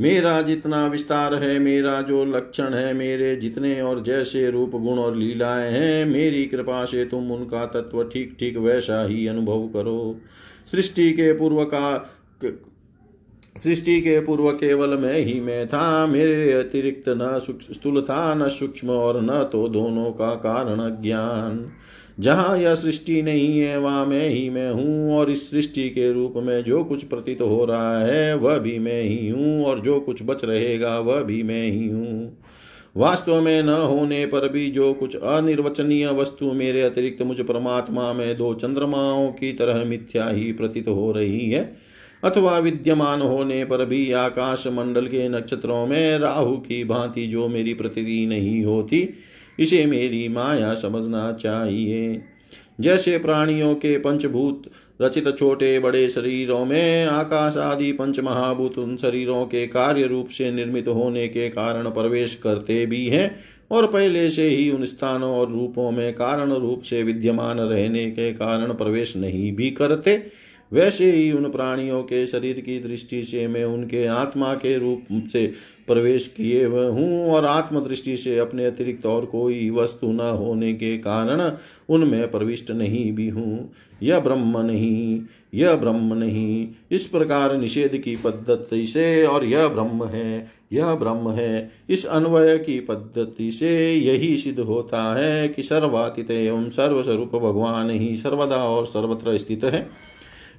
मेरा 0.00 0.42
जितना 0.42 0.86
विस्तार 0.86 1.34
है, 1.34 1.58
मेरा 1.58 2.02
जो 2.02 2.24
लक्षण 2.24 2.74
है, 2.74 2.94
मेरे 2.94 3.36
जितने 3.36 3.82
और 3.82 4.00
जैसे 4.00 4.50
रूप, 4.50 4.70
गुण 4.70 4.98
और 4.98 5.16
लीलाएँ 5.16 5.72
हैं, 5.72 6.06
मेरी 6.06 6.46
कृपा 6.46 6.84
से 6.84 7.04
तुम 7.04 7.32
उनका 7.32 7.66
तत्व 7.66 8.04
ठीक 8.04 8.36
ठीक 8.40 8.56
वैसा 8.56 9.06
ही 9.06 9.26
अनुभव 9.26 9.66
करो। 9.66 10.16
सृष्टि 10.70 11.10
के 11.10 11.32
पूर्व 11.32 11.64
का 11.64 12.10
सृष्टि 13.56 14.00
के 14.00 14.20
पूर्व 14.20 14.50
केवल 14.50 14.96
मैं 14.98 15.18
ही 15.18 15.40
मैं 15.40 15.66
था। 15.68 16.06
मेरे 16.06 16.52
अतिरिक्त 16.52 17.08
न 17.08 17.38
स्थूल 17.38 18.00
था, 18.00 18.34
न 18.34 18.48
सूक्ष्म 18.48 18.90
और 18.90 19.20
न 19.22 19.42
तो 19.52 19.68
दोनों 19.68 20.10
का 20.12 20.34
कारण 20.34 21.02
ज्ञान। 21.02 21.70
जहाँ 22.20 22.56
यह 22.58 22.74
सृष्टि 22.74 23.22
नहीं 23.22 23.58
है, 23.60 23.78
वहाँ 23.78 24.06
मैं 24.06 24.28
ही 24.28 24.48
मैं 24.50 24.70
हूँ 24.70 25.16
और 25.18 25.30
इस 25.30 25.50
सृष्टि 25.50 25.88
के 25.90 26.12
रूप 26.12 26.34
में 26.36 26.62
जो 26.64 26.84
कुछ 26.84 27.04
प्रतीत 27.04 27.40
हो 27.40 27.64
रहा 27.64 27.98
है, 27.98 28.34
वह 28.36 28.58
भी 28.58 28.78
मैं 28.78 29.02
ही 29.02 29.28
हूँ 29.28 29.64
और 29.64 29.80
जो 29.80 30.00
कुछ 30.00 30.22
बच 30.22 30.44
रहेगा, 30.44 30.98
वह 30.98 31.22
भी 31.22 31.42
मैं 31.42 31.64
ही 31.70 31.88
हूँ। 31.88 32.38
वास्तव 32.96 33.40
में 33.40 33.62
न 33.62 33.68
होने 33.68 34.24
पर 34.26 34.48
भी 34.48 34.70
जो 34.70 34.92
कुछ 34.94 35.16
अनिर्वचनीय 35.16 36.08
वस्तु 36.08 36.52
मेरे 36.52 36.82
अतिरिक्त 36.82 37.22
मुझ 37.22 37.40
परमात्मा 37.40 38.12
में 38.12 38.36
दो 38.38 38.54
चंद्रमाओं 38.54 39.30
की 39.32 39.52
तरह 39.52 39.84
मिथ्या 39.84 40.28
ही 40.28 40.52
प्रतीत 40.52 40.88
हो 40.88 41.12
रही 41.12 41.50
है 41.50 41.89
अथवा 42.24 42.58
विद्यमान 42.58 43.22
होने 43.22 43.64
पर 43.64 43.84
भी 43.84 44.12
आकाश 44.12 44.66
मंडल 44.66 45.06
के 45.06 45.28
नक्षत्रों 45.28 45.86
में 45.86 46.18
राहु 46.18 46.56
की 46.56 46.84
भांति 46.84 47.26
जो 47.26 47.48
मेरी 47.48 47.74
प्रतीति 47.74 48.26
नहीं 48.26 48.64
होती, 48.64 49.08
इसे 49.58 49.86
मेरी 49.86 50.28
माया 50.28 50.74
समझना 50.74 51.32
चाहिए। 51.32 52.22
जैसे 52.80 53.18
प्राणियों 53.18 53.74
के 53.74 53.98
पंचभूत 53.98 54.62
रचित 55.02 55.38
छोटे 55.38 55.78
बड़े 55.78 56.08
शरीरों 56.08 56.64
में 56.64 57.06
आकाश 57.06 57.56
आदि 57.56 57.92
पंच 57.92 58.20
महाभूत 58.20 58.78
उन 58.78 58.96
शरीरों 58.96 59.46
के 59.46 59.66
कार्य 59.66 60.02
रूप 60.02 60.28
से 60.28 60.50
निर्मित 60.50 60.88
होने 60.88 61.28
के 61.28 61.48
कारण 61.48 61.90
प्रवेश 61.90 62.34
करते 62.34 62.86
भी 62.86 63.06
हैं 63.08 63.36
और 63.70 63.86
पहले 63.86 64.28
से 64.30 64.48
ही 64.48 64.70
उन 64.70 64.84
स्थानों 64.84 65.30
और 65.30 65.52
रूपों 65.52 65.90
में 65.90 66.12
कारण 66.14 66.52
रूप 66.52 66.82
से 66.82 67.02
विद्यमान 67.02 67.60
रहने 67.60 68.10
के 68.10 68.32
कारण 68.32 68.72
प्रवेश 68.72 69.16
नहीं 69.16 69.52
भी 69.52 69.70
करते 69.70 70.22
वैसे 70.72 71.10
ही 71.12 71.32
उन 71.32 71.50
प्राणियों 71.50 72.02
के 72.02 72.26
शरीर 72.26 72.60
की 72.60 72.78
दृष्टि 72.78 73.22
से 73.22 73.46
मैं 73.48 73.64
उनके 73.64 74.06
आत्मा 74.06 74.54
के 74.54 74.78
रूप 74.78 75.28
से 75.32 75.52
प्रवेश 75.86 76.26
किए 76.26 76.64
हूँ 76.64 77.30
और 77.30 77.44
आत्म 77.44 77.80
दृष्टि 77.80 78.16
से 78.16 78.38
अपने 78.38 78.66
अतिरिक्त 78.66 79.06
और 79.06 79.24
कोई 79.24 79.70
वस्तु 79.70 80.12
न 80.12 80.20
होने 80.20 80.72
के 80.72 80.98
कारण 80.98 81.52
उनमें 81.88 82.30
प्रविष्ट 82.30 82.70
नहीं 82.70 83.12
भी 83.12 83.28
हूँ। 83.28 83.70
यह 84.02 84.20
ब्रह्म 84.20 84.60
नहीं, 84.60 85.20
यह 85.54 85.74
ब्रह्म 85.74 86.14
नहीं। 86.14 86.68
इस 86.90 87.06
प्रकार 87.06 87.56
निषेध 87.56 87.96
की 87.98 88.16
पद्धति 88.16 88.86
से 88.86 89.24
और 89.26 89.44
यह 89.44 89.68
ब्रह्म 89.68 90.04
है, 90.04 90.50
यह 90.72 90.94
ब्रह्म 90.94 91.30
है। 91.30 91.70
इस 91.90 92.06
अन्वय 92.06 92.58
की 92.58 92.80
पद्धति 92.80 93.50
से 93.50 93.94
यही 93.94 94.36
सिद्ध 94.36 94.60
होता 94.60 95.02
है 95.18 95.48
कि 95.48 95.62
सर्वातीत 95.62 96.30
एवं 96.30 96.70
सर्वस्वरूप 96.70 97.36
भगवान 97.36 97.90
ही 97.90 98.16
सर्वदा 98.16 98.56
और 98.56 98.86
सर्वत्र 98.86 99.38
स्थित 99.38 99.64
है। 99.64 99.90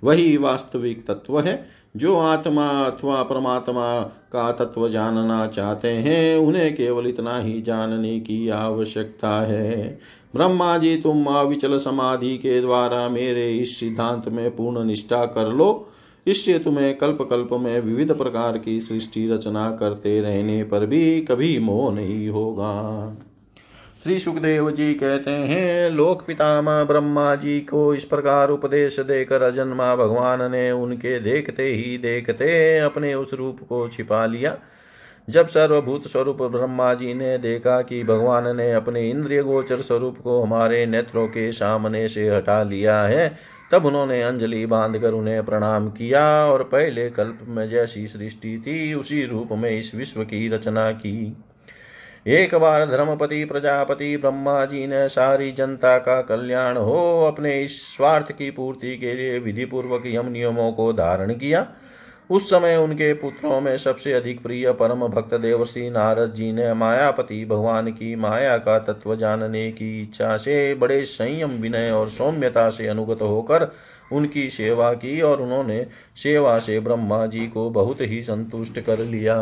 वही 0.03 0.37
वास्तविक 0.37 1.07
तत्व 1.07 1.39
है। 1.39 1.67
जो 1.97 2.17
आत्मा 2.17 2.67
अथवा 2.67 3.23
परमात्मा 3.23 4.01
का 4.03 4.51
तत्व 4.51 4.89
जानना 4.89 5.47
चाहते 5.47 5.87
हैं, 5.87 6.37
उन्हें 6.37 6.75
केवल 6.75 7.07
इतना 7.07 7.37
ही 7.37 7.61
जानने 7.61 8.19
की 8.19 8.49
आवश्यकता 8.49 9.41
है। 9.41 9.99
ब्रह्मा 10.35 10.77
जी, 10.77 10.97
तुम 10.97 11.25
अविचल 11.25 11.77
समाधि 11.77 12.37
के 12.37 12.61
द्वारा 12.61 13.09
मेरे 13.09 13.57
इस 13.57 13.79
सिद्धांत 13.79 14.27
में 14.27 14.55
पूर्ण 14.55 14.83
निष्ठा 14.83 15.25
कर 15.25 15.53
लो। 15.53 15.87
इससे 16.27 16.59
तुम्हें 16.59 16.97
कल्प 16.97 17.21
कल्प 17.21 17.49
में 17.53 17.81
विविध 17.81 18.17
प्रकार 18.17 18.57
की 18.57 18.81
सृष्टि 18.81 19.27
रचना 19.27 19.71
करते 19.71 20.21
रहने 20.21 20.63
पर 20.63 20.85
भी 20.85 21.21
कभी 21.21 21.59
मोह 21.59 21.93
नहीं 21.93 22.29
होगा। 22.29 23.15
श्री 24.03 24.19
सुखदेव 24.19 24.69
जी 24.71 24.93
कहते 24.93 25.31
हैं, 25.31 25.89
लोक 25.89 26.21
पितामह 26.21 26.83
ब्रह्मा 26.83 27.35
जी 27.35 27.59
को 27.59 27.93
इस 27.95 28.05
प्रकार 28.05 28.49
उपदेश 28.49 28.99
देकर 28.99 29.41
अजन्मा 29.41 29.95
भगवान 29.95 30.51
ने 30.51 30.71
उनके 30.71 31.19
देखते 31.19 31.63
ही 31.63 31.97
देखते 31.97 32.77
अपने 32.79 33.13
उस 33.13 33.33
रूप 33.33 33.59
को 33.69 33.87
छिपा 33.87 34.25
लिया। 34.25 34.57
जब 35.29 35.47
सर्वभूत 35.47 36.07
स्वरूप 36.07 36.41
ब्रह्मा 36.41 36.93
जी 36.93 37.13
ने 37.13 37.37
देखा 37.37 37.81
कि 37.81 38.03
भगवान 38.03 38.55
ने 38.57 38.71
अपने 38.71 39.09
इंद्रिय 39.09 39.43
गोचर 39.43 39.81
स्वरूप 39.81 40.17
को 40.17 40.41
हमारे 40.41 40.85
नेत्रों 40.85 41.27
के 41.27 41.51
सामने 41.51 42.07
से 42.07 42.29
हटा 42.29 42.63
लिया 42.63 43.01
है, 43.01 43.37
तब 43.71 43.85
उन्होंने 43.85 44.21
अंजलि 44.23 44.65
बांधकर 44.65 45.11
उन्हें 45.11 45.45
प्रणाम 45.45 45.89
किया 45.89 46.25
और 46.45 46.63
पहले 46.63 47.09
कल्प 47.09 47.45
में 47.47 47.67
जैसी 47.69 48.07
सृष्टि 48.07 48.57
थी, 48.57 48.93
उसी 48.93 49.25
रूप 49.25 49.49
में 49.51 49.71
इस 49.77 49.95
विश्व 49.95 50.23
की 50.23 50.47
रचना 50.47 50.91
की। 50.91 51.37
एक 52.25 52.55
बार 52.55 52.85
धर्मपति, 52.85 53.45
प्रजापति 53.45 54.17
ब्रह्मा 54.17 54.65
जी 54.65 54.87
ने 54.87 55.07
सारी 55.09 55.51
जनता 55.51 55.97
का 55.97 56.21
कल्याण 56.21 56.77
हो, 56.77 57.23
अपने 57.25 57.61
इस 57.61 57.95
स्वार्थ 57.95 58.31
की 58.31 58.51
पूर्ति 58.51 58.97
के 58.97 59.13
लिए 59.13 59.39
विधि 59.39 59.65
पूर्वक 59.65 60.03
यम 60.05 60.25
नियमों 60.25 60.71
को 60.71 60.93
धारण 60.93 61.33
किया। 61.33 61.67
उस 62.29 62.49
समय 62.49 62.75
उनके 62.75 63.13
पुत्रों 63.13 63.61
में 63.61 63.77
सबसे 63.77 64.13
अधिक 64.13 64.43
प्रिय 64.43 64.71
परम 64.71 65.07
भक्त 65.07 65.33
देवर्षि 65.33 65.89
नारद 65.89 66.33
जी 66.33 66.51
ने 66.51 66.73
मायापति 66.73 67.45
भगवान 67.45 67.91
की 67.91 68.15
माया 68.15 68.57
का 68.57 68.79
तत्व 68.79 69.15
जानने 69.15 69.71
की 69.71 70.01
इच्छा 70.01 70.37
से 70.37 70.73
बड़े 70.75 71.03
संयम, 71.05 71.49
विनय 71.51 71.91
और 71.91 72.09
सौम्यता 72.09 72.69
से 72.69 72.87
अनुगत 72.87 73.21
होकर 73.21 73.71
उनकी 74.11 74.49
सेवा 74.49 74.93
की 74.93 75.21
और 75.21 75.41
उन्होंने 75.41 75.85
सेवा 76.15 76.59
से 76.59 76.79
ब्रह्मा 76.79 77.25
जी 77.25 77.47
को 77.47 77.69
बहुत 77.69 78.01
ही 78.01 78.21
संतुष्ट 78.21 78.79
कर 78.79 78.99
लिया। 78.99 79.37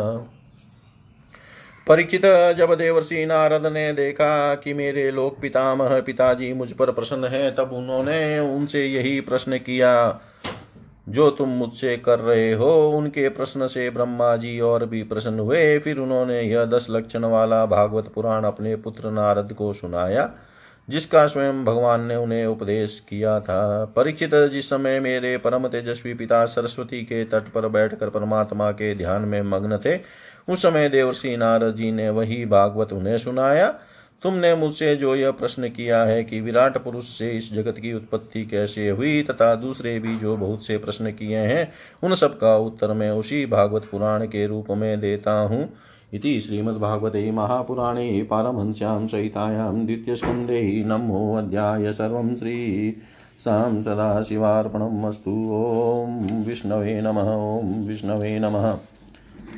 परीक्षित 1.90 2.22
जब 2.56 2.74
देवर्षि 2.74 3.24
नारद 3.26 3.66
ने 3.66 3.92
देखा 3.92 4.54
कि 4.54 4.74
मेरे 4.74 5.10
लोक 5.10 5.40
पितामह 5.40 6.00
पिताजी 6.00 6.52
मुझ 6.52 6.72
पर 6.72 6.90
प्रसन्न 6.90 7.24
है, 7.24 7.50
तब 7.50 7.70
उन्होंने 7.72 8.38
उनसे 8.38 8.86
यही 8.86 9.20
प्रश्न 9.20 9.58
किया, 9.58 10.20
जो 11.08 11.30
तुम 11.30 11.48
मुझसे 11.48 11.96
कर 11.96 12.18
रहे 12.18 12.52
हो, 12.52 12.90
उनके 12.90 13.28
प्रश्न 13.28 13.66
से 13.66 13.90
ब्रह्मा 13.90 14.36
जी 14.36 14.60
और 14.60 14.86
भी 14.86 15.02
प्रसन्न 15.02 15.40
हुए। 15.40 15.78
फिर 15.78 15.98
उन्होंने 15.98 16.40
यह 16.42 16.64
दस 16.64 16.86
लक्षण 16.90 17.24
वाला 17.24 17.66
भागवत 17.66 18.12
पुराण 18.14 18.44
अपने 18.44 18.76
पुत्र 18.76 19.10
नारद 19.10 19.52
को 19.52 19.72
सुनाया, 19.72 20.30
जिसका 20.88 21.26
स्वयं 21.26 21.64
भगवान 21.64 22.04
ने 22.04 22.16
उन्हें 22.16 22.46
उपदेश 22.46 23.06
किया 23.08 23.40
था। 23.40 23.84
परीक्षित 23.96 24.34
जिस 24.34 24.70
समय 24.70 25.00
मेरे 25.00 25.36
परम 25.36 25.68
तेजस्वी 25.68 26.14
पिता 26.14 26.44
सरस्वती 26.46 27.02
के 27.02 27.24
तट 27.24 27.52
पर 27.52 27.68
बैठकर 27.68 28.08
परमात्मा 28.08 28.70
के 28.70 28.94
ध्यान 28.94 29.22
में 29.22 29.42
मग्न 29.42 29.78
थे 29.78 30.29
उस 30.50 30.62
समय 30.62 30.88
देवर्षि 30.88 31.36
नारद 31.36 31.74
जी 31.74 31.92
ने 31.92 32.10
वही 32.10 32.44
भागवत 32.46 32.92
उन्हें 32.92 33.18
सुनाया। 33.18 33.74
तुमने 34.22 34.54
मुझसे 34.54 34.96
जो 34.96 35.14
यह 35.14 35.30
प्रश्न 35.30 35.68
किया 35.68 36.02
है 36.04 36.24
कि 36.24 36.40
विराट 36.40 36.78
पुरुष 36.78 37.04
से 37.04 37.30
इस 37.30 37.52
जगत 37.54 37.78
की 37.78 37.92
उत्पत्ति 37.92 38.44
कैसे 38.44 38.88
हुई, 38.88 39.22
तथा 39.22 39.54
दूसरे 39.54 39.98
भी 39.98 40.16
जो 40.16 40.36
बहुत 40.36 40.66
से 40.66 40.78
प्रश्न 40.78 41.10
किए 41.10 41.38
हैं, 41.38 41.72
उन 42.02 42.14
सब 42.14 42.38
का 42.38 42.56
उत्तर 42.56 42.92
मैं 42.92 43.10
उसी 43.10 43.46
भागवत 43.46 43.84
पुराण 43.84 44.26
के 44.26 44.46
रूप 44.46 44.70
में 44.70 45.00
देता 45.00 45.32
हूँ। 45.32 45.68
इति 46.14 46.40
श्रीमद्भागवते 46.40 47.30
महापुराणे 47.30 48.22
पारमहंस्यां 48.22 49.06
सहितायां 49.06 49.86
द्वितीयस्कन्धे 49.86 50.84
नमोऽध्याय 50.86 51.92
सर्वं 51.92 52.34
श्री 52.34 52.96
सां 53.38 53.82
सदाशिवार्पणम् 53.82 55.04
अस्तु। 55.04 55.30
ॐ 55.30 56.44
विष्णवे 56.46 57.00
नमः 57.00 57.34
ॐ 57.34 57.86
विष्णवे 57.88 58.38
नमः। 58.38 58.78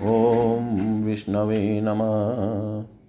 ॐ 0.00 1.02
विष्णवे 1.04 1.80
नमः। 1.80 3.01